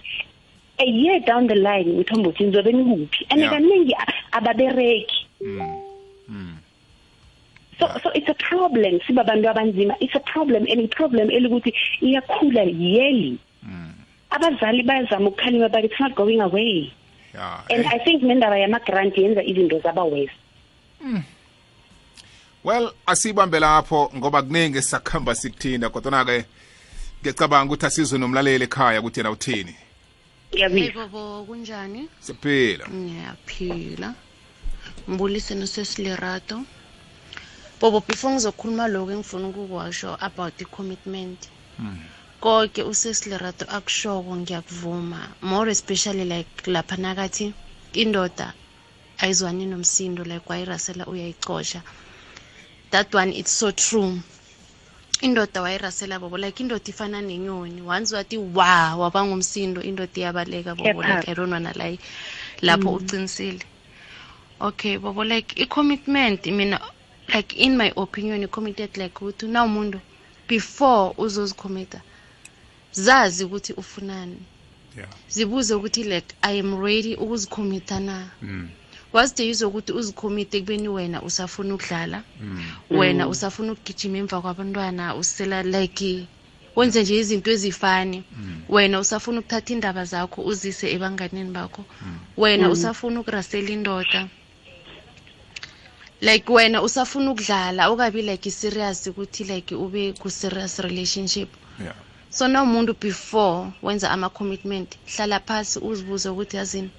[0.80, 3.52] a year down the line mthombothi nizobe nikuphi and Yeah.
[3.54, 5.26] kaningi a- ababereki.
[5.42, 6.58] Mm.
[7.80, 9.96] So so it's a problem sibabantu abanzima.
[10.00, 13.40] It's a problem and i-problem elikuthi iyakhula yearly
[14.30, 16.92] abazali bayazama ukukhalima but it's not going away.
[17.34, 20.34] Yeah and eh, i think nendaba yama-grant yenza izinto zaba worse.
[22.64, 26.46] Well asibambe lapho ngoba kuningi esisakuhamba sikuthinda kodwa ke
[27.22, 29.72] ngiyacabanga ukuthi asizwe nomlaleli ekhaya ukuthi yena uthini.
[29.72, 29.90] Hey
[30.54, 32.10] ngiyabizwa bobo kunjani?
[32.20, 32.86] siphila.
[32.90, 34.14] Ngiyaphila.
[35.08, 36.64] Mbulise nosesilerato.
[37.80, 41.40] Bobo before ngizokhuluma lokho engifuna ukukwasho about i-commitment
[42.44, 45.20] Konke usesilerato akushoko ngiyakuvuma.
[45.42, 47.54] More especially like lapha nakathi
[47.94, 48.54] indoda
[49.22, 51.82] ayizwani nomsindo like wayirasela uyayicosha.
[52.92, 54.20] That one it's so true.
[55.22, 56.38] indoda wayirasela bobo?
[56.38, 57.82] Like indoda ifana nenyoni.
[57.82, 61.02] Once wathi wa waba ngumsindo indoda iyabaleka bobo.
[61.04, 62.00] Like i don't wanna lie.
[62.62, 63.60] Lapho ucinisile
[64.62, 66.80] okay bobo like i-commitment mina
[67.36, 70.00] like in my opinion i-committed like ukuthi na umuntu
[70.48, 72.02] before uzozikhomita
[72.92, 74.38] zazi ukuthi ufunani.
[74.98, 75.10] Yeah.
[75.30, 78.32] Zibuze ukuthi like i am ready ukuzikhomita na.
[78.42, 78.70] Mm.
[79.52, 82.64] use ukuthi uzikhomite kubeni wena usafuna ukudlala Mm.
[82.90, 86.26] wena usafuna ukugijima emva kwabantwana usela like
[86.76, 88.24] wenze nje izinto ezifani.
[88.70, 91.86] Wena usafuna ukuthatha indaba zakho uzise ebanganeni bakho.
[92.38, 94.28] Wena usafuna ukurasela indoda
[96.22, 101.50] like wena usafuna ukudlala ukabi like serious ukuthi like ube ku-serious relationship.
[101.80, 101.96] Yeah.
[102.30, 106.90] So nomuntu before wenza ama-commitment hlala phasi uzibuze ukuthi yazini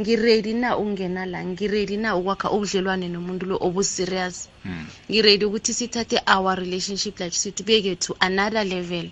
[0.00, 1.44] ngiredi na ukungena la?
[1.44, 4.48] Ngiredi na ukwakha ubudlelwane nomuntu lo obuserious?
[4.64, 4.86] Mm.
[5.10, 9.10] ngiredi ukuthi sithathe our relationship like situbeke to another level?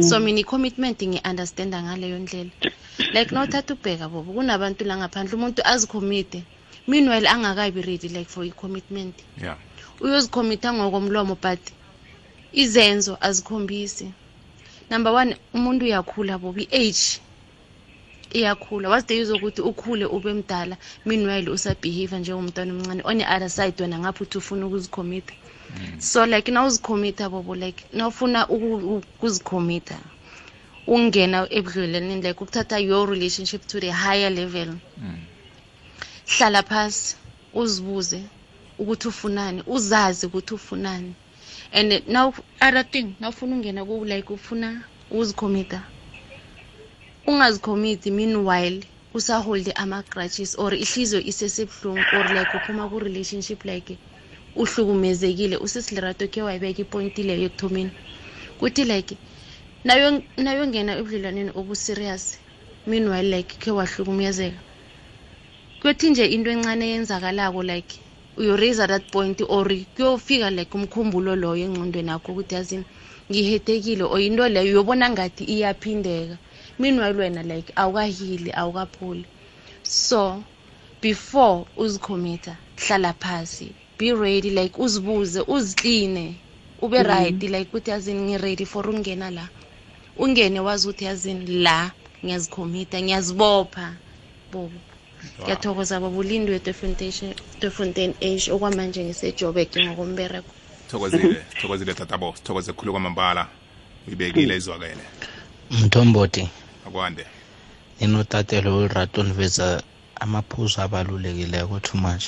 [0.00, 2.50] So mina i-commitment ngi-understanda ngaleyo ndlela.
[3.12, 4.32] Like nawuthatha ubheka bobo.
[4.32, 6.44] Kunabantu la ngaphandle umuntu azikhomite
[6.88, 9.14] meanwhile angakabi ready like for i-commitment.
[9.42, 9.56] Yeah.
[10.00, 11.62] Uyozikhomitha ngokomlomo but
[12.52, 14.06] izenzo azikhombisi.
[14.90, 17.20] Number one umuntu uyakhula bobi i-age
[18.32, 18.88] iyakhula.
[18.88, 20.76] Wazideyuza ukuthi ukhule ube mdala?
[21.06, 25.34] Meanwhile usabehave njengomntwana omncane on the other side wena ngapho uthi ufuna ukuzikhomitha
[25.98, 29.98] so like nawuzikhomitha bobo like nawufuna ufuna ukuzikhomitha
[30.86, 34.70] ungena ebudlelwaneni like ukuthatha your relationship to the higher level
[36.32, 37.16] hlala phasi
[37.60, 38.20] uzibuze
[38.80, 41.12] ukuthi ufunani uzazi ukuthi ufunani.
[41.72, 45.80] And now other thing nawufuna ungena ku like ufuna uzikhomita
[47.26, 48.80] ungazikhomiti meanwhile
[49.14, 53.98] usaholde ama-grudges or ihliziyo isesebuhlungu or like uphuma ku-relationship like
[54.54, 57.92] uhlukumezekile usisilirato khe wayibeka ipointi leyo ekuthomeni.
[58.58, 59.18] Kuthi like
[59.84, 62.24] nayo nayongena ebudlelwaneni obuserious
[62.86, 64.60] meanwhile like khe wahlukumezeka
[65.80, 67.92] kuyothi nje into encane eyenzakalako like
[68.40, 72.84] uyoraise that point or kuyofika like umkhumbulo loyo engqondweni yakho ukuthi yazini
[73.30, 76.36] ngihetekile or into leyo uyobona ngathi iyaphindeka.
[76.80, 79.24] Meanwhile wena like awukahili awukaphuli
[79.82, 80.42] so
[81.02, 83.68] before uzikhomitha hlala phasi
[83.98, 86.34] be ready like uzibuze uzikline
[86.82, 89.48] ube right like ukuthi yazini ngi-ready for ukungena la.
[90.16, 91.92] Ungene wazi ukuthi yazini la
[92.24, 93.86] ngiyazikhomitha ngiyazibopha
[94.52, 94.80] bobo.
[95.42, 96.58] Ngiyathokoza babulindwe
[97.60, 100.52] tefontein age okwamanje ngisejobek ngokombereko
[100.88, 103.46] thokozile thokozile tatabo thokoze khulu kwamambala.
[104.06, 105.04] Uyibekile izwakele.
[105.70, 106.48] Mthombothi.
[106.86, 107.24] Akwande.
[108.00, 109.82] Ninotatelo olirato niveza
[110.20, 112.24] amaphuzu abalulekileko too much.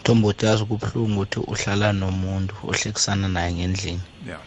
[0.00, 4.00] Mthombothi yazi kubuhlungu ukuthi uhlala nomuntu ohlekisana naye ngendlini.
[4.26, 4.40] Yeah.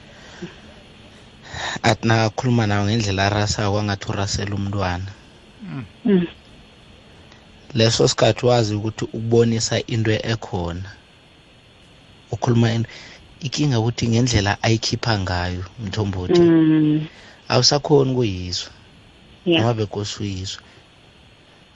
[1.84, 5.12] Athi nakakhuluma nawe ngendlela arasako angathi urasela umntwana.
[5.12, 5.19] Mm.
[7.74, 10.90] Leso sikhathi wazi ukuthi ukubonisa into ekhona
[12.32, 12.90] ukhuluma into
[13.40, 17.08] ikinga ukuthi ngendlela ayikhipha ngayo mthombothi Mm.
[17.50, 18.72] awusakhoni ukuyizwa
[19.46, 19.62] Yeah.
[19.62, 20.62] noma bekose uyizwa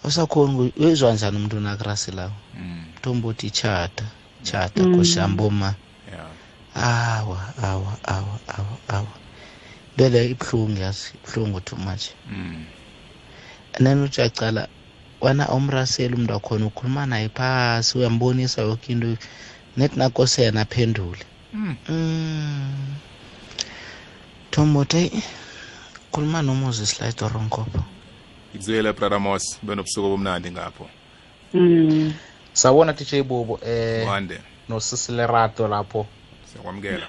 [0.03, 2.85] awusakhoni ukuyi- uyizwa njani umuntu nakurasi lawo Mm.
[2.97, 4.05] mthombothi chata
[4.43, 4.95] chata Mm.
[4.97, 5.75] koshamboma
[6.11, 6.27] Yeah.
[6.75, 9.07] awa awa awa awa awa
[9.97, 12.65] bele ibuhlungu yazi ibuhlungu too much Mm.
[13.73, 14.67] And then uthi uyacala
[15.21, 19.17] wena awumraseli umntu wakhona ukhuluma naye phasi uyambonisa yoke into.
[19.77, 21.25] Nethi nakose yena aphendule.
[21.53, 21.75] Mm.
[21.89, 22.95] mm.
[24.51, 25.23] thombothi eyi
[26.11, 27.83] khuluma nomoses layidoronkopo
[28.49, 30.89] ngikuzwile brother mos benobusuku obumnandi ngapho.
[31.53, 32.13] Mm.
[32.53, 36.07] sawona tj bobo eh wande nosisi lapho.
[36.45, 37.07] Siyakwamukela.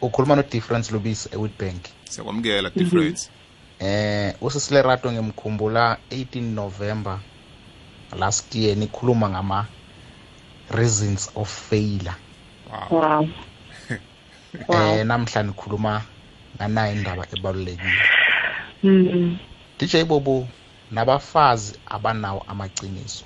[0.00, 1.84] Ukhuluma no-difference lubisi ewitbank.
[2.10, 3.30] Siyakwamukela difference.
[3.82, 7.18] Eh usisi lerato ngimkhumbula 18 november
[8.18, 9.66] last year nikhuluma ngama
[10.70, 12.14] reasons of failure
[12.70, 13.28] wow Wow.
[14.68, 14.76] Wow.
[14.98, 16.02] eh namhla nikhuluma
[16.56, 18.02] nganayo indaba ebalulekile
[18.84, 19.38] Mm.
[19.78, 20.48] DJ Bobo
[20.90, 23.24] nabafazi abanawo amaqiniso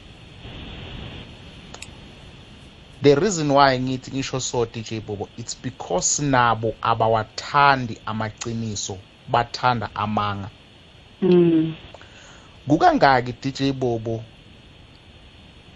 [3.03, 8.99] the reason why ngithi ngisho so DJ Bobo it's because nabo abawathandi amaqiniso
[9.29, 10.51] bathanda amanga.
[11.23, 11.75] Mm.
[12.69, 14.23] kukangaki DJ Bobo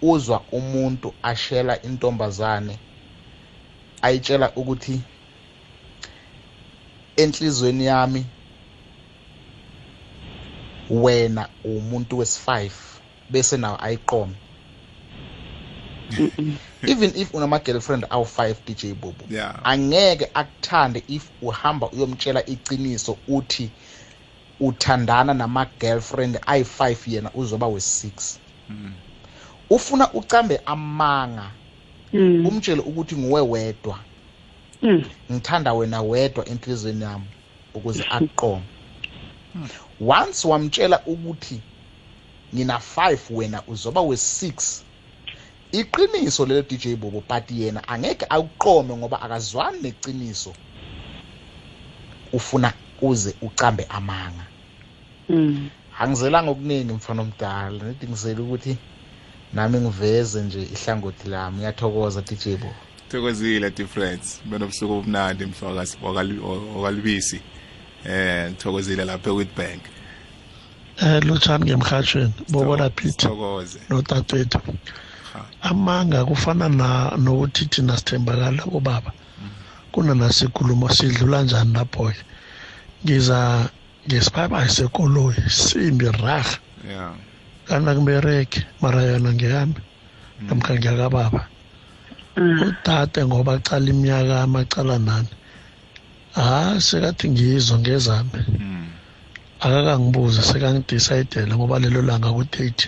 [0.01, 2.77] uzwa umuntu ashela intombazane
[4.01, 5.01] ayitshela ukuthi
[7.15, 8.25] enhlizweni yami
[10.89, 12.71] wena umuntu wesi5
[13.29, 14.35] bese nawe ayiqome
[16.87, 23.71] even if unama girlfriend awu5 DJ Bobo yeah angeke akuthande if uhamba uyomtshela iqiniso uthi
[24.59, 28.37] uthandana nama girlfriend ayi5 yena uzoba we6
[28.69, 28.95] Mm.
[29.69, 31.55] ufuna ucambe amanga
[32.13, 32.45] Mm.
[32.47, 34.05] umtshele ukuthi nguwe wedwa
[34.81, 35.05] Mm.
[35.31, 37.31] ngithanda wena wedwa enhlizweni yami
[37.73, 38.65] ukuze akuqome
[39.99, 41.63] once wamtshela ukuthi
[42.55, 44.83] ngina 5 wena uzoba we6
[45.71, 50.53] iqiniso lelo DJ Bobo but yena angeke akuqome ngoba akazwani neqiniso
[52.33, 54.45] ufuna uze ucambe amanga.
[55.29, 55.69] Mm.
[55.99, 58.77] angizelanga okuningi mfana omdala nithi ngizele ukuthi
[59.53, 61.57] nami ngiveze nje ihlangothi lami.
[61.57, 62.75] Ngiyathokoza DJ Bobo.
[63.09, 65.97] Thokozile difference benobusuku obumnandi mhlokasi
[66.75, 67.39] okalubisi
[68.05, 69.83] eh ngithokozile lapha ewitbank.
[71.01, 72.33] Eh lutshani ngemhatshweni.
[72.49, 73.29] Bobona Peter.
[73.29, 73.79] Thokoze.
[73.89, 74.59] Notatwethu.
[75.61, 76.87] Amanga kufana na
[77.23, 79.11] nokuthi thina sithembakala kubaba
[79.91, 82.23] kunanasikulumo sidlula njani lapho-ke
[83.03, 83.39] ngiza
[84.07, 86.57] ngesiphabayi sekoloyi simbi raha.
[86.87, 87.13] Yeah.
[87.67, 89.79] Kana kubereki mara yona ngeyami
[90.47, 91.41] namkha ngiyakababa.
[92.37, 92.61] Mm.
[92.67, 95.33] udade ngoba acala iminyaka amacala nani
[96.35, 98.39] ha sekathi ngizwa ngezami.
[98.59, 98.87] Mm.
[99.59, 102.85] akakangibuzi sekangidicayidele ngoba lelo langa ku-date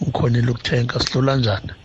[0.00, 1.72] ngikhonile ukuthenga sidlula njani?
[1.74, 1.83] kai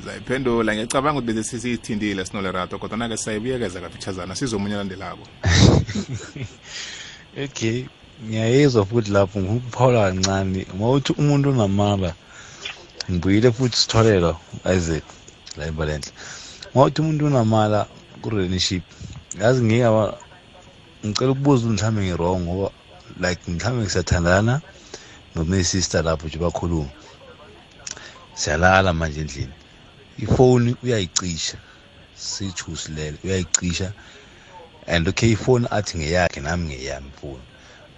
[0.00, 5.24] sizayiphendula ngiyacabanga ukuthi bese sisiyithindile sinolerato kodwa ke sayibuyekeza kafitshazana sizomunye landelako
[7.44, 7.84] okay
[8.24, 12.14] ngiyayizwa futhi lapho ngikuphawula kancane mawuthi umuntu unamala
[13.10, 14.36] ngibuyile futhi sitholela
[14.76, 15.04] isaac
[15.56, 16.12] la imbalenhle
[16.74, 17.86] uma uthi umuntu unamala
[18.22, 18.84] ku-relationship
[19.40, 20.18] yazi ngingaba
[21.06, 22.68] ngicela ukubuza ukuthi mhlawumbe ngi-wrong ngoba
[23.20, 24.60] like mhlawumbe ngisathandana
[25.34, 26.90] noma sister lapho nje bakhuluma.
[28.34, 29.59] Siyalala manje endlini
[30.22, 31.56] ifoni uyayicisha
[32.14, 33.92] sithusi lele uyayicisha.
[34.86, 37.42] And okay ifoni athi ngeyakhe nami ngeyami ifoni.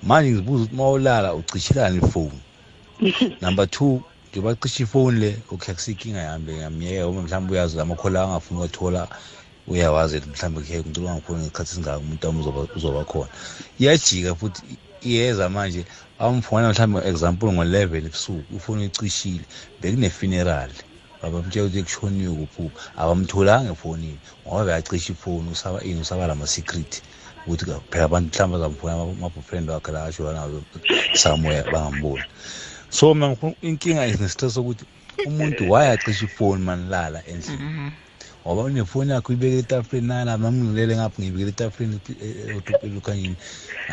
[0.03, 2.41] Manje ngizibuza ukuthi mawulala ucishilani ifoni?
[3.43, 8.23] Number two njengoba cisha ifoni le okay akusikinga yami le ngiyamyeka uma mhlawumbe uyazi amakhola
[8.23, 9.09] angafuni uwathola
[9.69, 13.31] uyawazi ukuthi mhlawumbe khe ngicela ungakhona ngesikhathi esingaka umuntu wami uzoba- uzoba khona.
[13.79, 14.63] Iyajika futhi
[15.03, 15.85] iyeza manje
[16.19, 19.45] awumfona mhlawumbe example ngo-eleven ebusuku ifoni icishile
[19.81, 20.71] bekune-funeral.
[21.23, 25.55] Babamtshela ukuthi kushoniwe kuphupha abamtholanga efonini ngoba beyacisha ifoni
[25.85, 27.03] ini usaba lama-secret
[27.47, 30.63] ukuthi phela abantu mhlawumbe azamfuna ama-boyfriend wakhe la asho nawo
[31.15, 32.25] somewhere bangamboni.
[32.91, 34.85] So mina inkinga isinestress sokuthi
[35.27, 37.93] umuntu wayacisha ifoni manilala endlini.
[38.47, 41.97] Ngoba unefoni yakho uyibeke etafuleni nala nami ngilele ngapha ngiyibekele etafuleni
[42.83, 43.37] elukhanyeni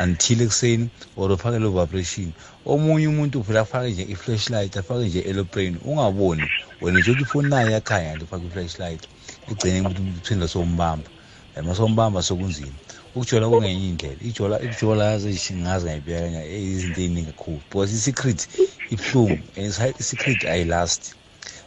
[0.02, 2.32] until ekuseni or ufake lo vibration
[2.66, 6.46] omunye umuntu vele afake nje i-flashlight afake nje eloplane ungaboni
[6.80, 9.02] wena nje ukuthi ifoni nayo yakhanya nje ufake i-flashlight
[9.50, 11.10] egcine ukuthi uphinde sombamba
[11.56, 12.78] uma sombamba sokunzima
[13.14, 18.48] ukujola kungenye indlela ijola ijola yazi ngazi ngayibeka kanya izinto ey'ningi kakhulu because i-secret
[18.92, 21.14] ibuhlungu and i-secret ayilast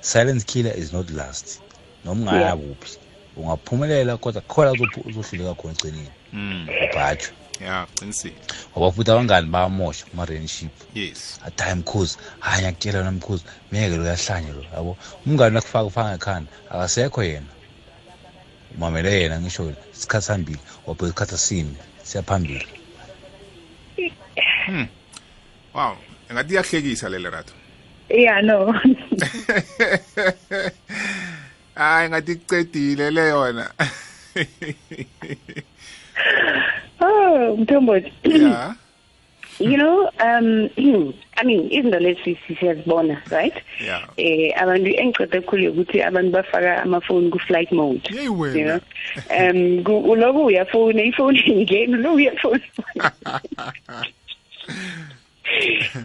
[0.02, 1.63] silent killer is not last.
[2.06, 2.98] Noma ungaya kuphi?
[3.38, 6.10] Ungaphumelela kodwa khona uzophu- uzohluleka khona egcineni.
[6.34, 6.68] Mm.
[6.86, 7.32] Ubhajwe
[7.62, 8.36] ya qinisile
[8.72, 11.40] ngoba futhi abangani bayamosha kuma-relationship yes.
[11.46, 14.98] Athi hayi mkhuzi hayi ngiyakutshela wena mkhuzi meke lo uyahlanye lo yabo?
[15.26, 17.46] Umngani nakufaka ufaka ngekhanda akasekho yena.
[18.78, 22.68] Umamele yena ngisho isikhathi sambili wabheka isikhathi asine siyaphambili
[25.74, 25.96] wow
[26.30, 27.54] engathi iyahlekisa lele rato
[28.10, 28.74] yeah no.
[31.76, 33.66] hayi ngathi icedile le yona.
[37.02, 38.12] Oh mthombothi
[38.44, 38.76] ya.
[39.60, 40.70] You know um
[41.38, 43.54] i mean izinto lezi siyazibona right?
[43.86, 44.02] Ya.
[44.18, 48.66] Eh abantu engicede khulu ukuthi abantu bafaka amafoni ku flight mode Yeyi you wena.
[48.66, 48.80] know?
[49.30, 52.62] Um ku- uloku uyafona ifoni ingena uloku uyafona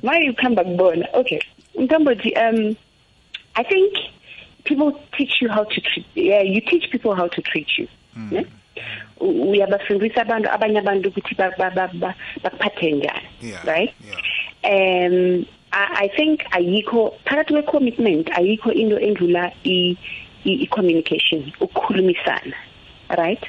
[0.03, 1.09] manje ukuhamba kubona.
[1.15, 1.41] Okay.
[1.79, 2.77] Mthombothi um
[3.55, 3.93] i think
[4.69, 7.89] people teach you how to treat yeah you teach people how to treat you
[8.31, 8.47] ne?
[9.21, 14.21] U- uyabafundisa abantu abanye abantu ukuthi ba- ba- ba- ba- bakuphathe njani Yeah, right yeah.
[15.09, 19.53] um I, i think ayikho phakathi kwe commitment ayikho into endlula
[20.45, 22.57] i-communication ukukhulumisana
[23.19, 23.43] right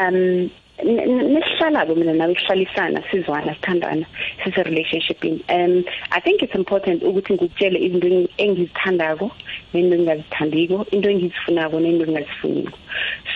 [0.00, 0.50] um
[0.84, 4.06] n- n- nesihlala-ke mina nawe sihlalisana sizwana sithandana
[4.44, 5.40] sise-relationshipini.
[5.48, 9.30] Um i think it's important ukuthi ngikutshele izinto eng- engizithandako
[9.74, 12.78] nento engingazithandiko into engizifunako nento engingazifuniko.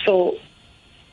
[0.04, 0.34] So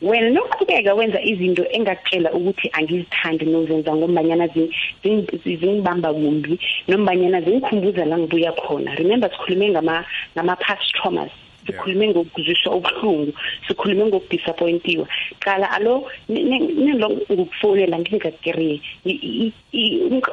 [0.02, 4.70] wena noqhubeka wenza izinto engakutshela ukuthi angizithandi nozenza ngombanyana zi-
[5.04, 6.58] zing- zi- zingibamba kumbi
[6.88, 10.04] nombanyana zingikhumbuza la ngibuya khona remember sikhulume ngama
[10.36, 11.30] ngama-past traumas.
[11.66, 13.32] Sikhulume ngokuzwiswa ubuhlungu
[13.68, 15.06] sikhulume ngokudisappointiwa
[15.40, 18.80] qala alo nelo ngokufonela ngingakeriye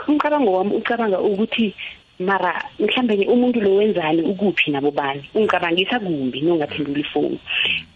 [0.08, 1.74] umcabango wami ucabanga ukuthi
[2.20, 5.24] mara mhlawumbe umuntu lo wenzani ukuphi nabo bani?
[5.34, 7.40] Ungicabangisa kumbi nongaphendula ifoni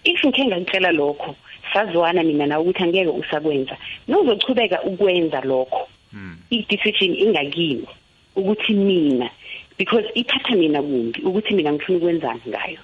[0.04, 1.36] if ngikhe ngakutshela lokho
[1.74, 3.76] sazwana mina nawe ukuthi angeke usakwenza.
[4.08, 5.88] Nozochubeka ukwenza lokho
[6.50, 7.88] i-decision ingakini
[8.36, 9.30] ukuthi mina
[9.78, 12.80] because ithatha mina kumbi ukuthi mina ngifuna ukwenzani ngayo.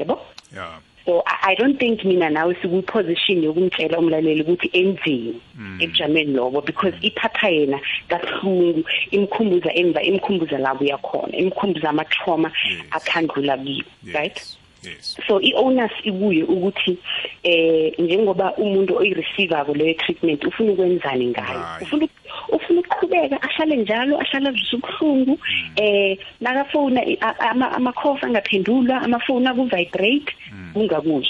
[0.00, 0.18] Yabo
[0.56, 0.80] ya.
[1.06, 5.40] So I, i don't think mina nawe sikwiposition yokumtshela umlaleli ukuthi enzeni
[5.80, 12.52] ebujameni lobo because ithatha yena kabuhlungu imkhumbuza emva imkhumbuza la uyakhona imkhumbuza ama-trauma
[12.90, 14.58] akhandlula kiwo right yes.
[14.84, 15.16] yes.
[15.26, 16.98] So i-onus ibuye ukuthi
[17.42, 21.60] eh njengoba umuntu oyireceiver ko leyo treatment ufuna ukwenzani ngayo?
[21.60, 21.82] Ngayo.
[21.82, 22.08] ufuna
[22.52, 25.38] ufuna ukuqhubeka ahlale njalo ahlale azwisa ubuhlungu
[25.76, 30.32] eh nakafona i- a- ama amakhofa angaphendulwa amafoni aku-vibrate
[30.72, 31.28] kungakuhle.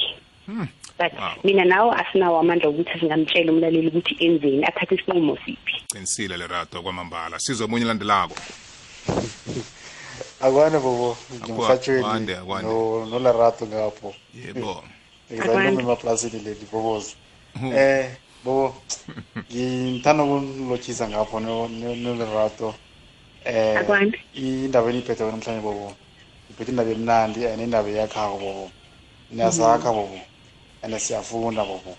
[0.98, 1.32] But Wow.
[1.44, 5.74] mina nawe asinawo amandla ukuthi singamtshela umlaleli ukuthi enzeni athathe isinqumo siphi.
[5.92, 7.38] Qinisile le rato kwamambala.
[7.38, 8.34] Sizwe omunye elandelako
[10.40, 11.16] akwande bobo.
[11.16, 12.68] Akwande, ngimhatshweni akwande.
[12.68, 14.14] no- nolerato ngapho.
[14.34, 14.70] Yebo.
[14.70, 14.94] Akwande.
[15.32, 17.14] ngizalome emaplasini leli bobozo
[17.60, 17.66] Hu.
[18.40, 18.74] Eh bobo
[19.52, 22.74] ngithanda ukunilotshisa ngapho no- no- nolerato
[23.44, 24.18] eh Akwande.
[24.34, 25.96] indaba eniyiphethe wena namhlanje bobo.
[26.50, 28.72] Iphethe indaba emnandi and indaba eyakhako bobo.
[29.30, 30.20] Niyasakha bobo
[30.82, 31.96] and siyafunda bobo.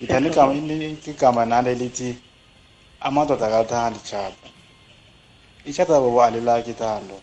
[0.00, 2.18] Ngithanda igama igama nani elithi
[3.00, 4.48] amadoda akathandi itshata
[5.64, 7.22] itshata bobo alilakhi ithando.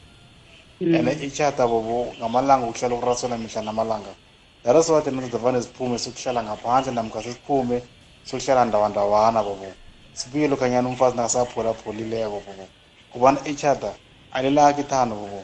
[0.92, 4.16] And itshata bobo ngamalanga ukuhlala ukurasela mihla namalanga.
[4.64, 7.84] That's why thina sizavane siphume sokuhlala ngaphandle namkha sesiphume
[8.28, 9.73] sokuhlala ndawandawana bobo.
[10.13, 12.67] Sibuye lokhanyana umfazi nakasaphulaphulileko bobo.
[13.11, 13.93] Kubana itshata
[14.32, 15.43] alilakhi ithando bobo.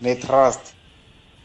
[0.00, 0.74] Ne-trust.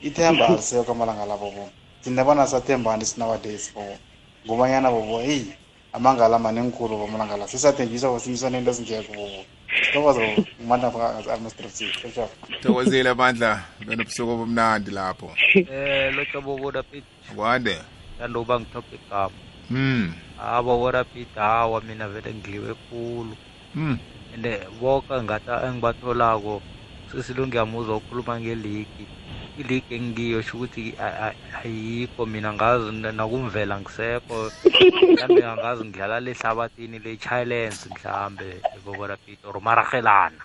[0.01, 1.69] Ithemba alisekho amalanga la bobo.
[2.01, 3.97] Thina banasathembani sinawadays bobo.
[4.45, 5.53] Ngobanyana bobo heyi
[5.93, 7.47] amangala manengikhulu bomalanga la.
[7.47, 9.45] Sisathenjiswa bosimiswa nento ezingekho bobo.
[9.85, 10.45] Sithokoza bobo.
[10.59, 12.29] Ngumandla administrative shap
[12.61, 15.31] thokozile bandla benobusuku obumnandi lapho.
[15.55, 17.03] Eh lotsha bobo dapit
[17.35, 17.77] kwande?
[18.19, 19.33] Thanda uba ngithope igama.
[19.69, 23.35] Mm ha bobo dapit hawa mina vele ngidliwe khulu.
[23.75, 23.99] Mm
[24.35, 24.45] and
[24.81, 26.61] boke ngata engibatholako
[27.07, 29.07] sesilungu ngiyamuzwa ukhuluma ngeligi.
[29.55, 34.51] Iligi engiyo sho ukuthi a- a- ayikho mina ngazi n- nakumvela ngisekho.
[35.15, 40.43] Mhlambe angazi ngidlala lehlabathini le-challenge mhlambe bobo dapit or marahelana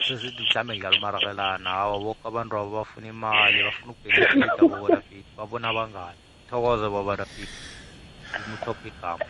[0.00, 5.68] sesithi mhlambe ngidlala umarahelana hawa boke abantu abo bafuna imali bafuna ukubhenefita bobo dapit babona
[5.68, 6.18] abangani
[6.48, 7.50] thokoze bobo dapit
[8.46, 9.26] umuthophe igama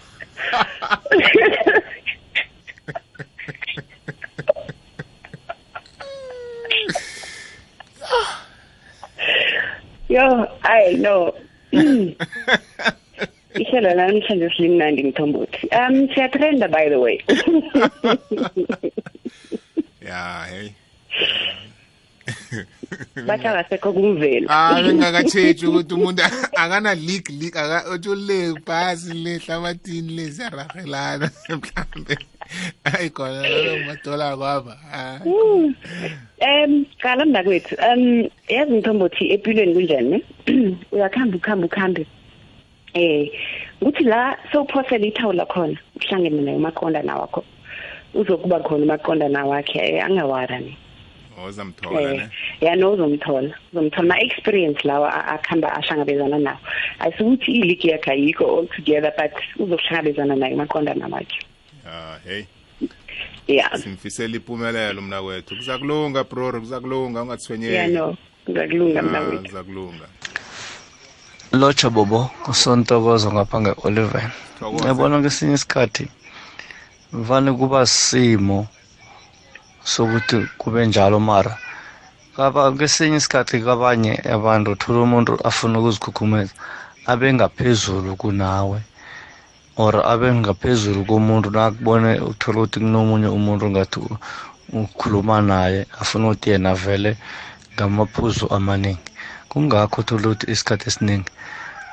[10.09, 11.35] yo i know
[13.63, 15.69] ihlelo namhlanje silimnandi ngithombothi.
[15.73, 17.19] Um siyatrenda by the way.
[20.09, 20.73] Ya hey.
[23.27, 24.47] Bathi akasekho kumvelo.
[24.49, 26.23] Ah bengakatshetshi ukuthi umuntu
[26.63, 32.15] akana leak leak aka uthi ule phasi le hlabathini le siyarahelana mhlambe.
[32.85, 33.43] Ayi khona
[33.87, 34.75] madola kwaba.
[34.93, 35.21] Ah.
[35.25, 40.25] um qala mnakwethu um yazi mthombothi empilweni kunjani?
[40.47, 42.07] Ne uyakuhamba ukuhamba ukuhambe
[42.95, 43.31] eh
[43.81, 47.45] ukuthi la sewuphosela ithawula khona uhlangene naye umaqondana wakho.
[48.15, 50.77] Uzokuba khona umaqondana wakhe eh, angawara ne
[51.45, 52.23] ozamthola ne?
[52.23, 52.29] Eh
[52.61, 56.59] yana uzomthola uzomthola ma experience lawa akuhamba ahlangabezana nawo.
[56.99, 61.39] Ayisukuthi iligi yakhe ayikho all together but uzohlangabezana naye maqonda namakhe
[61.87, 62.45] ah hey.
[63.47, 65.57] Yeah simfisela impumelelo mna kwethu.
[65.57, 67.75] Kuzakulunga bror kuzakulunga ungathwenyeki.
[67.75, 68.17] Yeah no.
[68.45, 70.07] Kuzakulunga mna mnakwethu kuzakulunga.
[71.53, 72.31] Lotsha bobo.
[72.49, 74.31] Usontokozo ngapha nge-oliven
[74.87, 76.09] yabona kwesinye isikhathi
[77.13, 78.67] vane kuba simo
[79.93, 81.55] sokuthi kube njalo mara.
[82.37, 86.53] Kaba kwesinye isikhathi kabanye abantu uthola umuntu afuna ukuzikhukhumeza
[87.11, 88.79] abe ngaphezulu kunawe
[89.83, 94.19] or abe ngaphezulu komuntu nakubone uthola ukuthi kunomunye umuntu ngathi u-
[94.81, 97.11] ukhuluma naye afuna ukuthi yena vele
[97.75, 99.07] ngamaphuzu amaningi.
[99.51, 101.31] Kungakho uthola ukuthi isikhathi esiningi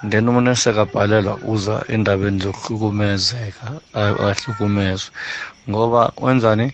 [0.09, 3.65] then umuntu sekabhalelwa uza endabeni zokuhlukumezeka
[4.01, 5.09] a- ahlukumezwe.
[5.69, 6.67] Ngoba wenzani?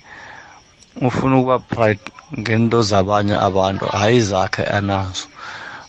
[0.95, 2.03] Ufuna ukuba pride
[2.39, 5.25] ngento zabanye abantu hayi zakhe anazo.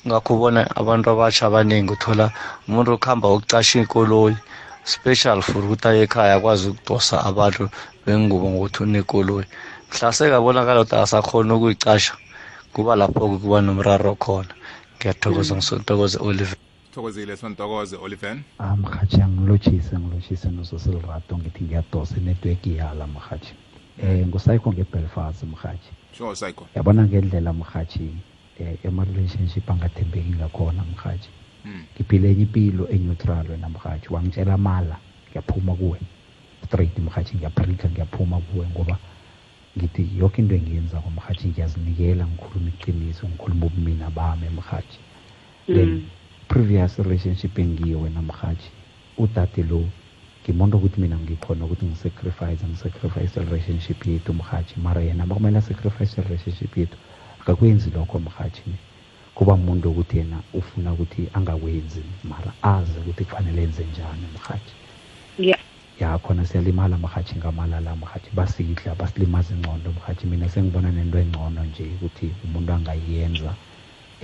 [0.07, 2.27] Ngakho ubona abantu abatsha abaningi uthola
[2.69, 4.37] umuntu okuhamba ukucasha ikoloyi
[4.85, 7.63] special for ukuthi aye ekhaya akwazi ukudosa abantu
[8.05, 9.47] bengubo ngokuthi unekoloyi
[9.91, 12.15] mhla sekabonakala ukuthi akasakhona ukuyicasha
[12.75, 14.53] kuba lapho kuba nomraro khona.
[14.97, 16.59] Ngiyathokoza ngisontokoze oliver.
[16.95, 23.55] Thokozile sontokoze oliven Ah mhathi angilotshise ngilotshise nososilrato ngithi ngiyadosa inetwork iyala mhathi
[23.99, 25.91] eh ngusayikho ngebelfast mhathi
[26.75, 28.15] yabona ngendlela mhathi
[28.61, 31.29] eh ema-relationship angathembeki ngakhona mhathi
[31.65, 31.85] Mm.
[31.95, 34.97] ngiphile enye impilo eneutral wena mhathi wangitshela mala
[35.31, 35.99] ngiyaphuma kuwe.
[36.65, 38.99] Straight mhathi ngiyabrika ngiyaphuma kuwe ngoba
[39.79, 44.99] ngithi yonke into engiyenzako mhathi ngiyazinikela ngikhuluma iqiniso ngikhuluma ubumina bami mhathi
[45.67, 46.03] then
[46.49, 48.71] previous relationship engiye wena mhathi
[49.19, 49.89] udade lo
[50.43, 56.77] ngimonto ukuthi mina ngikhona ukuthi ngisacrifice ngisacrifice relationship yethu mhathi mara yena bakumele asacrifice relationship
[56.77, 56.97] yethu
[57.41, 58.71] akakwenzi lokho mhathi
[59.35, 64.73] kuba muntu ukuthi yena ufuna ukuthi angakwenzi mara azi ukuthi kufanele enze njani mhathi
[65.39, 65.61] yeah.
[66.01, 71.85] Ya khona siyalimala mhathi ngamalala mhathi basidla basilimaza ingcondo mhathi mina sengibona nento engcono nje
[71.95, 73.55] ukuthi umuntu angayenza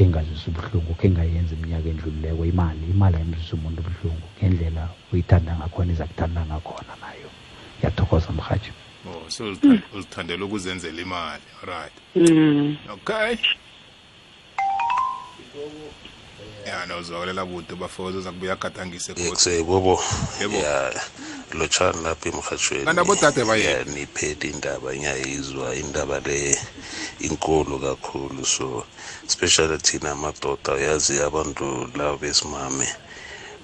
[0.02, 6.06] engazwisa ubuhlungu khe engayenza iminyaka endlulileko imali imali ayimzwisa umuntu ubuhlungu ngendlela uyithanda ngakhona iza
[6.06, 7.28] kuthanda ngakhona nayo.
[7.78, 8.70] Ngiyathokoza mhathi
[9.08, 11.42] oh so uzitha- uzithandela ukuzenzela imali.
[11.62, 12.76] Alright mm.
[12.94, 13.36] Okay.
[16.68, 19.12] Ya nozwakelela bude bafowethu uza kubuya agadangise
[20.40, 20.56] Yebo.
[20.56, 20.92] ya
[21.52, 23.70] lotshani lapha emhatshweni Kanti abodade bayephi?
[23.70, 25.74] Ya, niphethe indaba ngiyayizwa.
[25.74, 26.58] Indaba le
[27.20, 28.44] inkulu kakhulu.
[28.44, 28.84] So
[29.26, 32.86] especially thina amadoda uyazi abantu labo besimame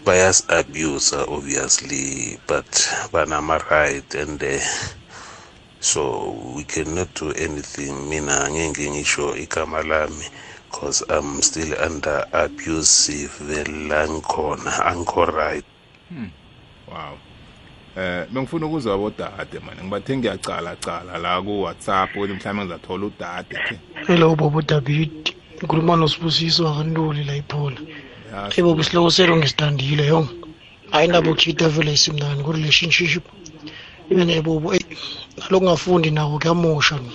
[0.04, 2.68] bayasi-abuse obviously but
[3.12, 4.60] banama-right and uh,
[5.80, 8.08] so we cannot do anything.
[8.08, 10.24] Mina ngeke ngisho igama lami.
[10.74, 13.30] Because i'm still under abusive
[13.88, 15.64] langikhona angikho right.
[16.88, 17.18] Wow.
[17.96, 19.80] Eh bengifuna ukuzwa abodade mani.
[19.82, 23.58] Ngibathe ngiyacala cala la ku WhatsApp ukuthi mhlawumbe ngizathola udade
[24.06, 25.34] hello bobo david.
[25.58, 27.78] Ngikhuluma nosibusiso akantoli la iphola
[28.50, 30.28] hey bobo isihloko selo ngisithandile yo
[30.90, 33.24] hayi indaba yokuchita vele isimnani ku-relationship.
[34.10, 34.96] Mene bobo eyi
[35.38, 37.12] nalokungafundi nako kuyamosha no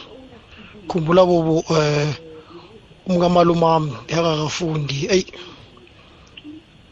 [0.88, 2.29] khumbula bobo um
[3.10, 4.98] umkamalume wami yakakafundi.
[5.14, 5.26] Eyi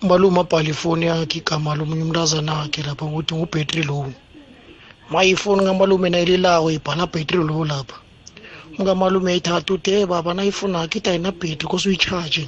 [0.04, 4.06] umalume abhala ifoni yakhe igama lomunye umntazana wakhe lapha ngokuthi ngubhetri low
[5.12, 7.98] ma ifoni kamalume nayililako ibhala bhetri low lapha.
[8.78, 12.44] Umkamalume ayithatha uthi hey baba nayifuna akho ithi ayinabhetri kose uyitshaje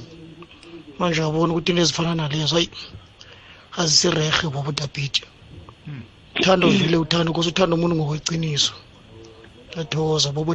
[0.98, 2.68] manje abona ukuthi into ezifana nalezo hayi
[3.80, 5.22] azisirehe bobo dabhiti
[6.38, 8.74] uthando vele uthando kose uthanda umuntu ngokweqiniso
[9.70, 10.54] ngiyathokoza bobo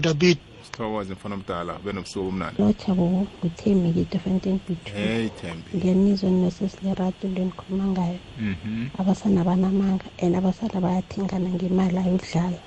[0.76, 5.78] dabhiti sithokoze mfana omdala benobusuku omnandi lotsha bobo nguthemi ngidefontein bethu hey thembi.
[5.78, 8.89] Ngiyanizwa ninosesilerato into enikhuluma ngayo mhm.
[8.99, 12.59] abasana banamanga and abasana bayathingana ngemali ayodlala.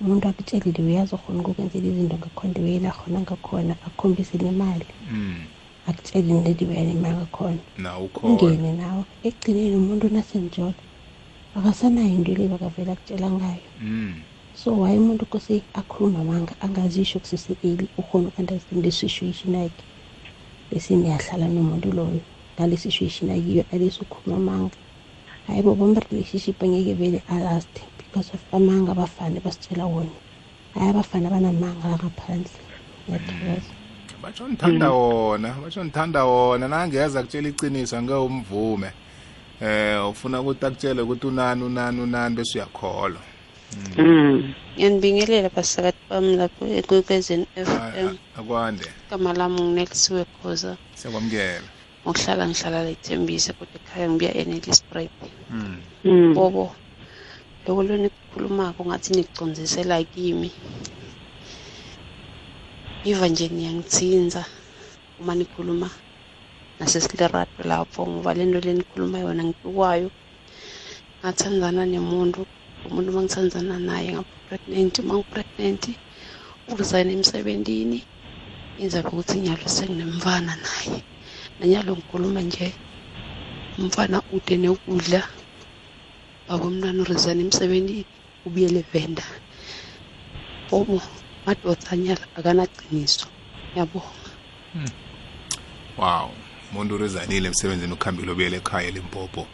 [0.00, 4.86] Umuntu akutshelile uyazokhona ukukwenzela izinto ngakhona ndiweyela khona ngakhona akukhombise nemali.
[5.12, 5.44] Mm.
[5.86, 8.32] Akutsheli nediweyela imali ngakhona na ukhona.
[8.32, 9.04] Ungene nawe.
[9.22, 10.74] Ekugcineni umuntu nasenjolo
[11.54, 13.68] akasanayo into le bakavele akutshela ngayo.
[13.80, 14.29] Mm.
[14.64, 19.84] So why umuntu kose akhulume amanga angazisho kusese-eli ukhona uku-understand le-situation yakhe?
[20.70, 22.20] Bese niyahlala nomuntu loyo
[22.54, 24.76] ngale situation akiyo alesi ukhuluma amanga
[25.46, 30.12] hayi bo bama-relationship angeke vele alast because of amanga abafana basitshela wona.
[30.74, 32.60] Hayi abafana banamanga la ngaphandle
[33.08, 33.72] ngiyathokoza
[34.22, 36.68] batsho ngithanda wona batsho ngithanda wona.
[36.68, 38.90] Nangeza kutshela iciniso angeke umvume.
[39.62, 43.20] Eh ufuna ukuthi akutshele ukuthi unani unani unani bese uyakholwa.
[43.20, 43.29] Mm.
[44.74, 48.08] Ngiyanibingelela basakati bami lapho ekwekwezeni Ah, FM.
[48.38, 50.72] akwande Igama lami nginelisiwe Khoza.
[50.98, 51.68] siyakwamukela
[52.02, 55.12] Ngokuhlala ngihlala la ithembisa kodwa ekhaya ngibuya eNelspruit.
[55.52, 55.78] Mm.
[56.04, 56.32] Mm.
[56.36, 56.64] Bobo.
[57.64, 60.50] Lokho lenikhulumako ngathi nikucondzisela kimi.
[63.10, 64.42] Iva nje niyangitsinza
[65.20, 65.88] uma nikhuluma
[66.78, 70.08] nasesilerato lapho ngoba lento lenikhuluma yona ngitukwayo
[71.20, 72.40] ngathandzana nemuntu
[72.86, 75.84] umuntu uma ngithandzana naye ngaba-pregnant uma ngi-pregnant
[76.70, 77.98] uresign emsebentini
[78.82, 80.98] inza ukuthi nyalo senginemfana naye.
[81.58, 82.68] Nanyalo ngikhuluma nje
[83.78, 85.22] umfana ude nekudla
[86.46, 88.04] baba umntwana uresign emsebentini
[88.46, 89.24] ubuyele venda
[90.70, 90.96] bobo
[91.44, 93.26] madoda anyala akanaqiniso.
[93.70, 94.30] Ngiyabonga.
[95.98, 96.30] Wow
[96.70, 99.46] umuntu urizanile emsebenzini ukhambile obuyele ekhaya limpopo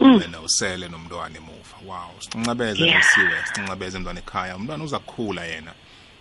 [0.00, 0.14] Mm.
[0.16, 1.38] wena usele nomntwana
[1.86, 2.96] wow sincincabeze Yeah.
[2.96, 4.56] ngosiwe sincincabeze umntwana ekhaya.
[4.56, 5.72] Umntwana uza kukhula yena.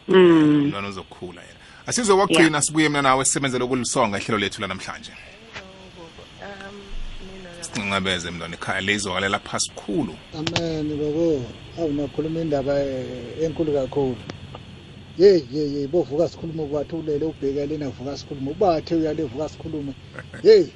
[0.07, 0.63] Mm.
[0.63, 1.59] umntwana uzokukhula yena.
[1.87, 5.11] Asizwe kwakugcina sibuye mina nawe sisebenzele ukulisonga ihlelo lethu lanamhlanje.
[7.61, 10.15] Sincincabeze mntwana ekhaya lizwakalela phasi khulu.
[10.33, 11.45] Amen babo
[11.79, 14.17] awu nakhuluma indaba eh, enkulu kakhulu.
[15.17, 18.51] Yeyi yeyi yeyi bovuka sikhulume kwathi ulele ubhekele navuka sikhulume.
[18.51, 19.93] Ubathe uyale vuka sikhulume.
[20.43, 20.71] Yeyi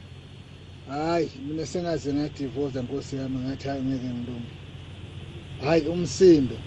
[0.90, 4.61] hayi mina sengaze ngadivosa nkosi yami ngathi hayi ngeke ngilume.
[5.66, 6.58] Hayi umsindo.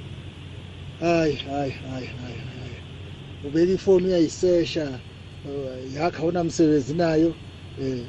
[1.01, 2.77] Hayi hayi hayi hayi hayi.
[3.45, 5.01] Ubeka ifoni uyayisesha
[5.45, 7.37] eh, yakha awunamsebenzi nayo
[7.79, 8.07] um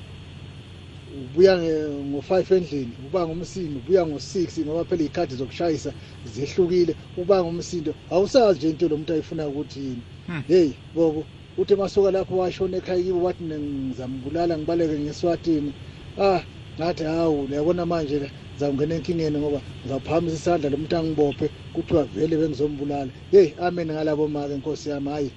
[1.07, 7.95] ubuya nge- ngo-five endlini uba ngumsindo ubuya ngo-six ngoba phela iy'khathi zokushayisa zehlukile uba ngumsindo.
[8.09, 10.03] Awusazi nje into lo muntu ayifuna ukuthi yini.
[10.47, 11.27] Heyi bobo
[11.57, 15.73] uthi masuka lapho washona ekhaya kibo wathi ngizambulala ngibaleke ngeswatini.
[16.17, 16.41] Ah
[16.79, 22.37] ngathi hawu uyabona manje la ngizawungena enkingeni ngoba ngizawuphakamisa isandla lo muntu angibophe kuthiwa vele
[22.37, 25.31] bengizombulala yeyi amen ngalabo make nkosi yami hayi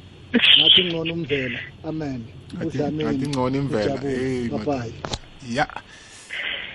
[0.61, 2.25] ngathi ngcono umvela amen
[2.67, 3.95] udlamini ngathi ngcono imvela.
[3.95, 4.19] ujabule.
[4.19, 4.93] Hey, Bye-bye.
[5.53, 5.67] ya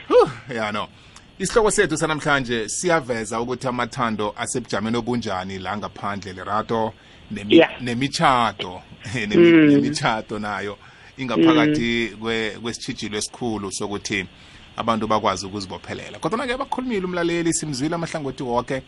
[0.08, 0.88] Huh, ya no
[1.40, 6.94] isihloko sethu sanamhlanje siyaveza ukuthi amathando asebujameni obunjani la ngaphandle lerato
[7.32, 7.82] nemi- Yeah.
[7.82, 8.82] nemichado
[9.16, 9.68] Nemi- Mm.
[9.70, 10.78] nemichado nayo
[11.18, 14.26] ingaphakathi kwe- kwesitshijilo esikhulu sokuthi
[14.78, 16.20] abantu bakwazi ukuzibophelela.
[16.20, 18.82] Kodwa-ke bakhulumile umlaleli simzwile amahlangothi woke.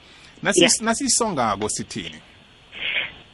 [0.44, 0.82] Nasi- Yeah.
[0.82, 2.20] nasisongako sithini?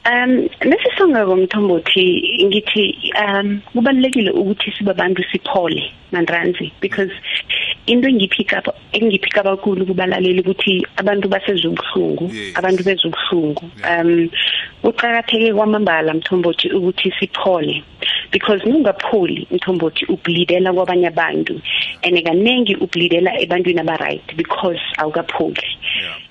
[0.04, 2.04] Um nesisonga komthombothi
[2.44, 7.12] ngithi um kubalekile ukuthi sibabantu siphole mandranzi because
[7.86, 13.70] into engipick up engipick up kakhulu kubalaleli ukuthi abantu basezobuhlungu abantu bezobuhlungu.
[13.86, 14.28] Um
[14.82, 17.84] kuqhakatheke kwamambala mthombothi ukuthi siphole.
[18.30, 21.60] Because nungapholi mthombothi ubleedela kwabanye abantu
[22.02, 25.62] and kaningi ubleedela ebantwini aba-right because awukapholi.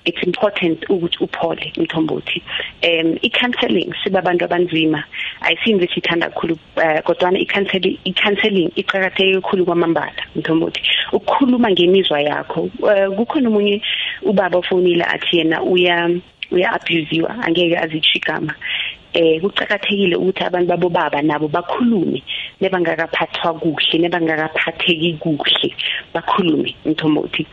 [0.04, 2.42] It's important ukuthi uphole mthombothi
[2.82, 5.04] um i-counseling sibabantu abanzima.
[5.40, 10.80] Ayisinto esiyithanda kakhulu uh, kodwana i-counseling i-counseling iqakatheke kakhulu kwamambala mthombothi
[11.12, 13.82] ukukhuluma ngemizwa yakho uh, kukhona omunye
[14.22, 16.10] ubaba ofonile athi yena uya
[16.52, 18.54] uya-abusiwa angeke azitsho igama.
[19.14, 22.22] Eh kucakathekile ukuthi abantu babo baba nabo bakhulume
[22.60, 25.74] nebangakaphathwa kuhle nebangakaphatheki kuhle
[26.14, 26.74] bakhulume.
[26.84, 27.46] Mthombothi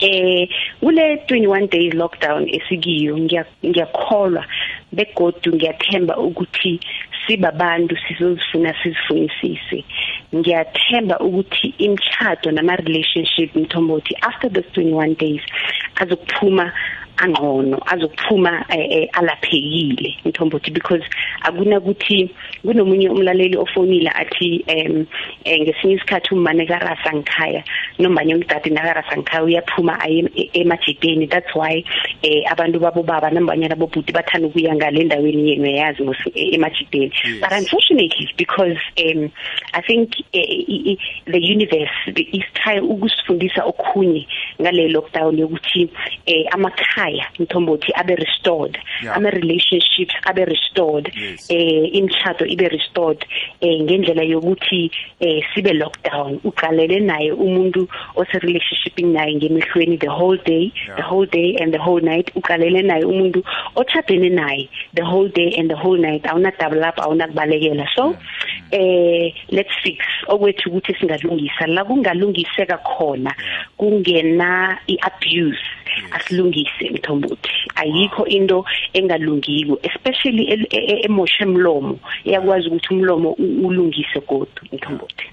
[0.00, 0.48] eh
[0.80, 4.44] kule 21 days lockdown esikiyo ngiya- ngiyakholwa
[4.92, 6.80] begodu ngiyathemba ukuthi
[7.26, 9.84] sibabantu sizozifuna sizifunisise.
[10.34, 15.40] Ngiyathemba ukuthi imtchado nama relationship mthombothi after those 21 days
[15.96, 16.72] azokuphuma
[17.16, 20.14] angcono azokuphuma eh, eh, alaphekile.
[20.24, 21.04] Mthombothi because
[21.42, 22.30] akunakuthi
[22.62, 25.06] kunomunye umlaleli ofonile athi em
[25.44, 27.64] eh, ngesinye isikhathi umane karasa ngikhaya
[27.98, 31.26] nombanye umdade nakarasa ngikhaya uyaphuma aye e- emajideni.
[31.28, 31.84] That's why
[32.22, 36.02] eh abantu babo baba nombanyana bobhuti bathanda ukuya ngale endaweni yenu yazi
[36.34, 37.12] emajideni.
[37.40, 39.30] But unfortunately because um
[39.72, 40.98] i think eh, i- i-
[41.30, 41.90] the universe
[42.32, 44.26] is try ukusifundisa okhunye
[44.62, 45.88] ngale lockdown yokuthi
[46.26, 46.46] eh
[47.06, 48.78] amakhaya mthombothi abe restored.
[49.02, 49.16] Yeah.
[49.16, 51.12] ama relationships abe restored.
[51.14, 51.50] Yes.
[51.50, 53.24] eh imshado ibe restored.
[53.60, 56.40] Eh ngendlela yokuthi eh sibe lockdown.
[56.44, 61.78] Uqalele naye umuntu ose relationshiping naye ngemehlweni the whole day the whole day and the
[61.78, 62.30] whole night.
[62.34, 63.42] Uqalele naye umuntu
[63.76, 66.22] ochadene naye the whole day and the whole night.
[66.24, 68.16] Awuna double up awuna kubalekela so
[68.72, 70.04] eh let's fix.
[70.28, 71.66] Okwethu ukuthi singalungisa.
[71.66, 73.34] La kungalungiseka khona
[73.78, 75.58] kungena iabuse.
[76.12, 76.95] Asilungise.
[76.96, 81.98] Mthombothi ayikho into engalungiko especially e- e- emoshe emlomo.
[82.24, 85.24] Iyakwazi ukuthi umlomo u- ulungise kodwa mthombothi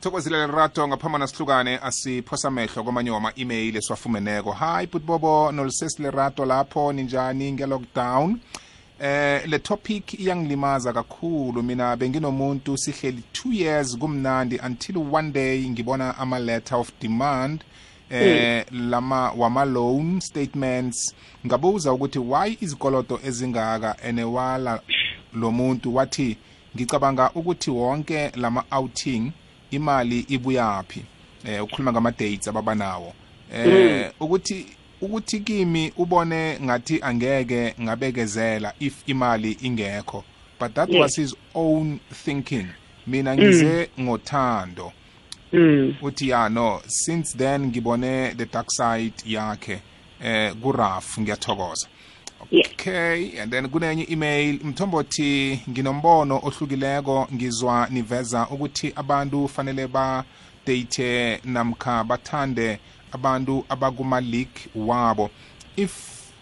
[0.00, 4.52] thokozile lerato ngaphambana sihlukane asiphosa amehlo kwamanye wama-email esiwafumeneko.
[4.52, 8.36] Hayi butbobo nolisesi lerato lapho ninjani nge-lockdown?
[9.02, 11.62] Eh le topic iyangilimaza kakhulu.
[11.62, 17.60] Mina benginomuntu sihleli 2 years kumnandi until one day ngibona ama-letter of demand.
[18.12, 21.14] Eh lama wama loan statements.
[21.46, 24.80] Ngabuza ukuthi why izikoloto ezingaka enewala
[25.32, 26.36] lo muntu wathi
[26.76, 29.32] ngicabanga ukuthi wonke lama outing
[29.70, 31.04] imali ibuyaphi?
[31.44, 33.12] Eh ukhuluma ngama dates ababanawo.
[33.52, 34.66] Eh ukuthi
[35.00, 40.24] ukuthi kimi ubone ngathi angeke ngabekezela if imali ingekho.
[40.60, 42.68] But that was his own thinking.
[43.06, 44.92] Mina ngize ngothando.
[45.52, 49.80] Mm uthi ya no since then ngibone the dark side yakhe
[50.22, 51.88] eh kuraf ngiyathokoza.
[52.52, 60.24] Okay and then kunenye email mthombothi nginombono ohlukileko ngizwa niveza ukuthi abantu fanele ba
[60.66, 62.78] date namkha bathande
[63.12, 65.30] abantu abakuma league wabo.
[65.76, 65.92] If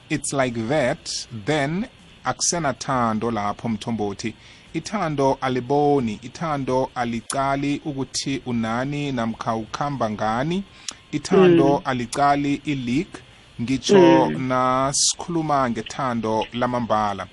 [0.09, 1.87] it's like that then
[2.25, 4.35] akusenathando lapho mthombothi.
[4.75, 10.65] Ithando aliboni ithando alicali ukuthi unani namkha ukhamba ngani
[11.13, 11.83] ithando Mm.
[11.85, 13.21] alicali ileague
[13.61, 14.49] ngitsho Mm.
[14.49, 17.27] nasikhuluma ngethando lamambala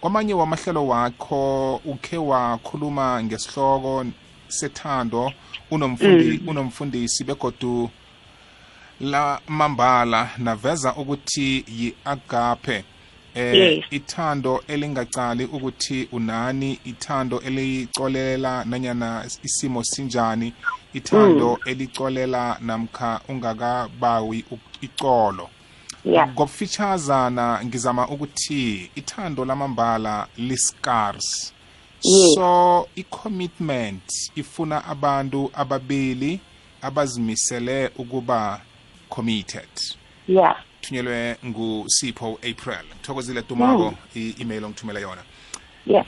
[0.00, 4.04] kwamanye wamahlelo wakho ukhe wakhuluma ngesihloko
[4.48, 5.32] sethando
[5.70, 6.48] unomfundi Mm.
[6.48, 7.90] unomfundisi begodu
[9.00, 12.84] la mambala naveza ukuthi yi-agape
[13.34, 20.52] eh ithando elingacali ukuthi unani ithando elicolela nanyana isimo sinjani
[20.92, 24.44] ithando elicolela namkha ungakabawi
[24.80, 25.48] icolo.
[26.06, 31.52] Ngokufitshazana ngizama ukuthi ithando lamambala liscars.
[32.34, 34.02] So i-commitment
[34.36, 36.40] ifuna abantu ababili
[36.82, 38.60] abazimisele ukuba
[39.08, 39.68] committed.
[40.28, 42.84] Yeah thunyelwe ngusipho april.
[43.02, 45.22] Thokozile tumako i-email ongithumela yona.
[45.86, 46.06] Yeah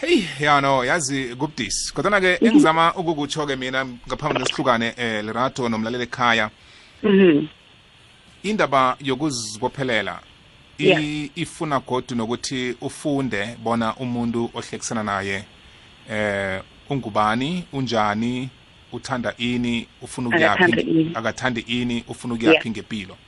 [0.00, 1.94] hey yano yazi kubudisi.
[1.94, 6.50] Kodwana-ke engizama ukukutsho-ke mina ngaphambi lesihlukane eh lerato nomlaleli ekhaya
[7.02, 7.46] mhm.
[8.42, 10.20] indaba yokuzibophelela
[10.78, 11.30] Yeah.
[11.34, 15.44] ifuna godu nokuthi ufunde bona umuntu ohlekisana naye
[16.10, 18.48] eh ungubani unjani
[18.92, 22.04] uthanda ini ufuna ukuyaphi akathandi ini.
[22.08, 22.70] ufuna ukuyaphi Yeah.
[22.70, 23.25] ngempilo mm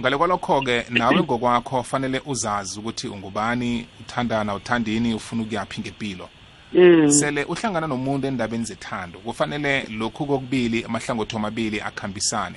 [0.00, 6.28] ngale kwalokho-ke nawe ngokwakho fanele uzazi ukuthi ungubani uthandana uthandini ufuna ukuyaphi ngempilo.
[6.72, 7.10] Mm.
[7.10, 12.56] Sele uhlangana nomuntu endabeni zethando kufanele lokhu kokubili amahlangothi amabili akhambisane.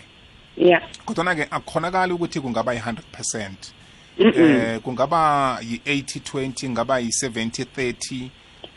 [0.58, 0.82] Yeah.
[1.06, 3.74] Kodwana-ke akukhonakali ukuthi kungaba yi-100 percent
[4.20, 4.42] Mhm.
[4.42, 8.30] eh kungaba yi-80 20 kungaba yi-70 30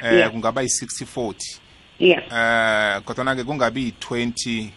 [0.02, 0.30] eh Yeah.
[0.30, 1.58] kungaba yi-60 40
[1.98, 2.22] yeah.
[2.96, 4.68] Eh kodwana-ke kungabi yi-20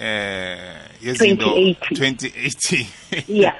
[0.00, 0.58] eh
[1.02, 1.74] yezinto 20-80.
[1.90, 2.86] 2080
[3.28, 3.54] yeah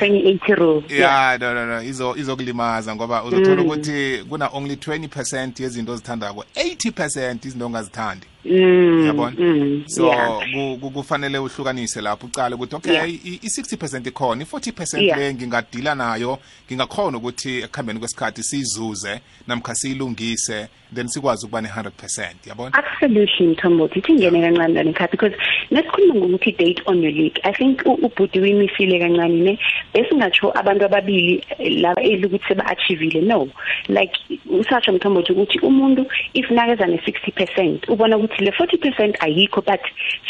[0.00, 0.82] 2080 rule.
[0.88, 1.82] Yeah no no no.
[1.82, 3.66] Izo izokulimaza ngoba uzothola Mm.
[3.66, 8.26] ukuthi kuna only 20 percent yezinto ozithandako 80 percent izinto ongazithandi.
[8.44, 9.36] Mm yabona?
[9.38, 10.38] mm so yeah.
[10.52, 13.08] ku- ku- kufanele uhlukanise lapho ucale ukuthi okay Yeah.
[13.10, 15.18] i- i-60 percent ikhona i-40 percent Yeah.
[15.18, 16.38] le ngingadila nayo
[16.68, 22.74] ngingakhona ukuthi ekuhambeni kwesikhathi siyizuze namkha siyilungise then sikwazi ukuba ne-100 percent yabona?
[22.74, 23.98] Absolutely mthombothi.
[23.98, 25.36] Ithi ngene kancane lana ekhaya because
[25.74, 27.38] nesikhuluma ngokuthi date on your league.
[27.44, 29.58] I think u- ubhuti wimisile kancane ne?
[29.94, 33.20] Besingatsho abantu ababili eh, laba eli ukuthi seba-achievile.
[33.22, 33.48] No.
[33.88, 34.14] Like
[34.50, 39.80] usasho mthombothi ukuthi umuntu if nakeza ne-60 percent ubona ukuthi le 40 percent ayikho but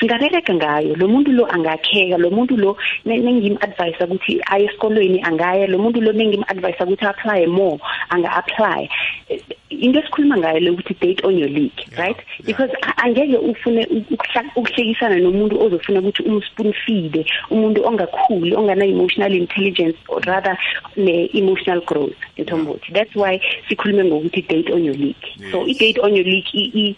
[0.00, 0.96] singabereka ngayo.
[0.96, 6.00] Lo muntu lo angakheka lo muntu lo ne- nengim-advyisa ukuthi aye esikolweni angaya lo muntu
[6.00, 7.78] lo nengim-advyisa ukuthi apply more
[8.10, 8.88] anga-apply.
[9.28, 9.40] Eh,
[9.80, 12.16] into esikhuluma ngayo le ukuthi date on your league right?
[12.44, 19.98] Because a- angeke ufune ukuhla- ukuhlekisana nomuntu ozofuna ukuthi umspoon feed umuntu ongakhuli ongana-emotional intelligence
[20.08, 20.58] or rather
[20.96, 25.26] ne-emotional growth ntombothi that's why sikhulume ngokuthi date on your league.
[25.52, 26.96] So i-date on your league i- i-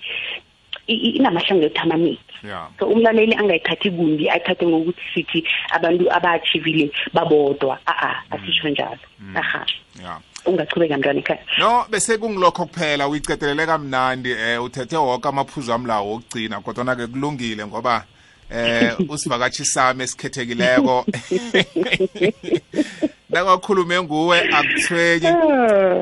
[0.89, 2.69] i- i- inamahlangothi amaningi yeah.
[2.79, 8.99] So umlaleli angayithathi kumbi ayithathe ngokuthi sithi abantu aba-achievile babodwa a-a asisho njalo.
[9.35, 9.67] Aha.
[10.01, 10.21] Yeah.
[10.47, 11.41] Ungachubeka mntwana ekhaya.
[11.59, 17.67] No bese kungilokho kuphela uyicetelele kamnandi eh uthethe wonke amaphuzu ami lawo okugcina kodwana-ke kulungile
[17.67, 18.05] ngoba
[18.51, 21.05] eh usivakatshi sami esikhethekileko.
[23.31, 25.35] Nakwakhulume nguwe akuthwenye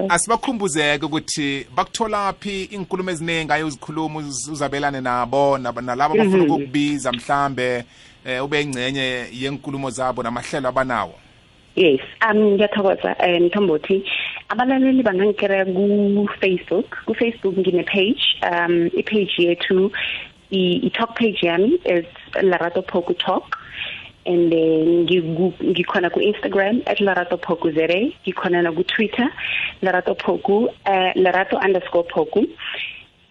[0.08, 6.50] asibakhumbuzeke ukuthi bakutholaphi inkulumo eziningi aye uzikhuluma uz- uzabelane nabo nab- nalabo abafuna Mhm.
[6.50, 7.84] ukukubiza mhlambe
[8.26, 11.14] eh ube ingcenye yenkulumo zabo namahlelo abanawo.
[11.74, 14.04] Yes um ngiyathokoza um mthombothi.
[14.48, 16.88] Abalaleli bangangikera ku-facebook.
[17.06, 19.90] Ku-facebook ngine-page um i-page yethu
[20.50, 22.06] i-talk page yami is
[22.42, 23.58] larato poku talk.
[24.26, 29.28] And then ngikhona ku-instagram at larato poku zere ngikhona naku-twitter
[29.82, 32.46] larato poku uh, larato underscore poku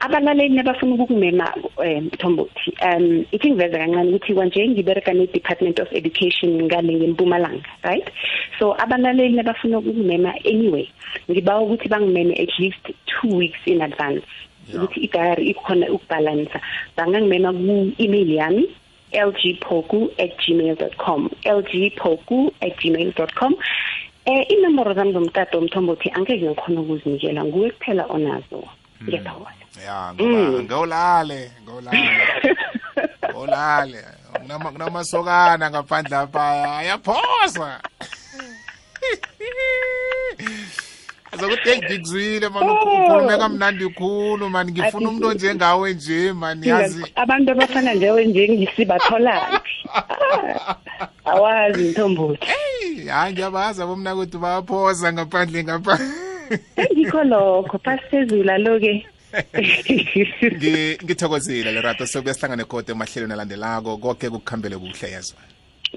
[0.03, 1.47] abalaleli nabafuna ukukumema
[1.77, 8.07] um mthombothi um ithi ngiveza kancane ukuthi kwanje ngibereka ne-department of education ngale ngempumalanga right?
[8.59, 10.87] So abalaleli nabafuna ukukumema anyway
[11.31, 14.25] ngibawa ukuthi bangimeme at least two weeks in advance.
[14.75, 16.59] Ukuthi idayari ikhona ukubhalansa
[16.97, 18.69] bangangimema ku-email yami
[19.13, 23.55] lgpoku at gmail com lgpoku at gmail com.
[24.25, 28.63] Um inomboro zami zomtato omthombothi angeke ngikhona ukuzinikela nguwe kuphela onazo.
[29.03, 30.29] Ngiyathokoza ya Mm.
[30.29, 32.55] ngoba ngawulale ngawulale
[33.29, 34.01] ngawulale
[34.33, 37.79] Kunama- kunamasokana ngaphandle apha ayaphosa.
[41.31, 47.05] Azokuthi hey ngikuzwile mani ukhulume kamnandi khulu mani ngifuna umuntu onjengawe nje mani yazi.
[47.15, 50.75] abantu abafana njewe nje ngisibatholaphi Ah,
[51.31, 52.45] awazi mthombothi.
[52.45, 55.99] Hey hayi ngiyabazi abomna kuthi bayaphosa ngaphandle ngapha.
[56.93, 58.93] Ngikho lokho phasi phezulu alo-ke.
[58.93, 59.07] Ngi-
[61.03, 63.97] ngithokozile lerato sokubuya sihlangane kodwa emahlelweni alandelako.
[63.97, 65.39] Konke kukuhambele kuhle yezwa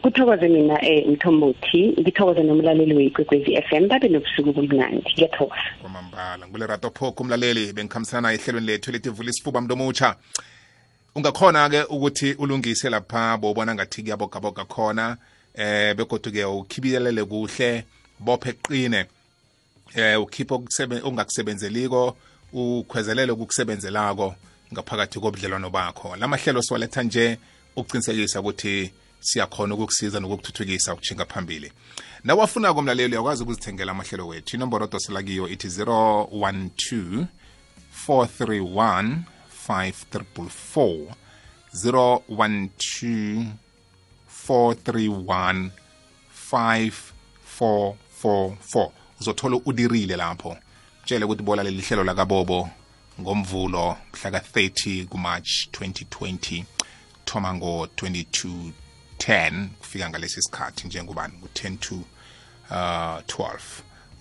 [0.03, 1.95] kuthokoze mina um mthombothi.
[2.01, 5.13] Ngithokoze nomlaleli weyigwegwezi f m babe nobusuku obumnandi.
[5.13, 5.71] Ngiyathokoza.
[5.81, 6.49] Kwamambala.
[6.49, 10.17] Ngulerato phoko umlaleli bengikhambisana ehlelweni lethu elithi vula isifuba mntu omutsha
[11.17, 15.17] ungakhona-ke ukuthi ulungise lapha bowubona ngathi kuyabogaboga khona
[15.55, 17.85] eh begodwa-ke ukhibiyelele kuhle
[18.21, 19.07] bophe qine
[19.95, 22.17] eh ukhiphe okusebe- okungakusebenzeliko
[22.57, 24.35] ukhwezelele okukusebenzelako
[24.73, 26.17] ngaphakathi kobudlelwano bakho.
[26.17, 27.39] La mahlelo siwaletha nje
[27.77, 31.73] ukuqinisekisa ukuthi siyakhona ukukusiza nokukuthuthukisa ukutshinga phambili.
[32.25, 34.57] Nawafuna komlaleli uyakwazi ukuzithengela amahlelo wethu.
[34.57, 37.27] Inomboro odosela kiyo ithi 012
[38.09, 39.17] 431
[39.69, 41.07] 5344
[41.75, 43.47] 012
[44.49, 45.71] 431
[46.53, 50.57] 5444 uzothola udirile lapho.
[51.07, 52.71] Tshele ukuthi bola leli hlelo lakabobo
[53.21, 56.65] ngomvulo mhla ka-30 kumarch 2020
[57.25, 61.35] thoma ngo-2210 kufika ngalesi sikhathi njengobani?
[61.41, 62.01] Ku-10 to uh,
[62.71, 63.59] 12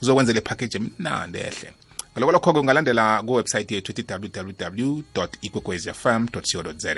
[0.01, 1.73] uzokwenzela ipackage emnandi ehle.
[2.11, 5.01] Ngaloko lokho-ke ungalandela kuwebsayithi yethu ethi www
[5.41, 6.41] ikwekwezfm co
[6.77, 6.95] za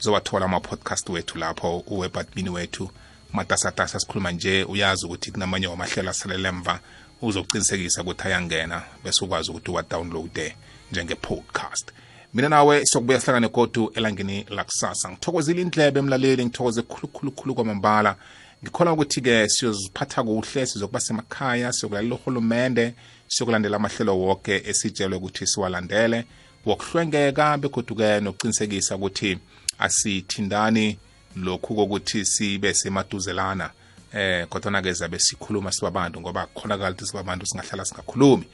[0.00, 2.90] uzowathola ama-podcast wethu lapho uwebadmini wethu
[3.32, 6.80] matasatasa sikhuluma nje uyazi ukuthi kunamanye wamahlelo asalele emva.
[7.22, 10.56] Uzokuqinisekisa ukuthi ayangena bese ukwazi ukuthi uwadownloade
[10.92, 11.92] njenge-podcast
[12.34, 15.10] mina nawe sokubuya sihlangane kodu elangeni lakusasa.
[15.10, 18.16] Ngithokozile indlebe emlaleli ngithokoze khulukhulukhulu kwamambala.
[18.62, 22.94] Ngikholwa ukuthi-ke siyoziphatha kuhle sizokuba semakhaya siyokulalela urhulumende
[23.28, 26.24] siyokulandela amahlelo woke esitshelwe ukuthi siwalandele.
[26.66, 29.38] Wokuhlwengeka begoduke nokuqinisekisa ukuthi
[29.78, 30.98] asithindani
[31.36, 33.70] lokhu kokuthi sibe semaduzelana.
[34.14, 38.46] Eh kodwa ke zabe sikhuluma sibabantu ngoba kukhonakala ukuthi sibabantu singahlala singakhulumi.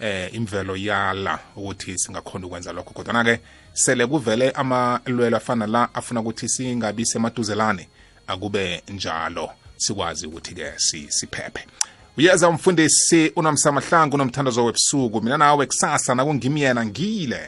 [0.00, 2.94] Eh imvelo yala ukuthi singakhona ukwenza lokho.
[2.94, 3.40] Kodwa ke
[3.72, 7.88] sele kuvele amalwelo afana la afuna ukuthi singabi semaduzelane
[8.26, 10.72] akube njalo sikwazi ukuthi ke
[11.08, 11.66] siphephe.
[12.16, 15.22] Uyeza umfundisi unomsamahlangu unomthandazo webusuku.
[15.22, 17.42] Mina nawe kusasa nakungimyena ngile.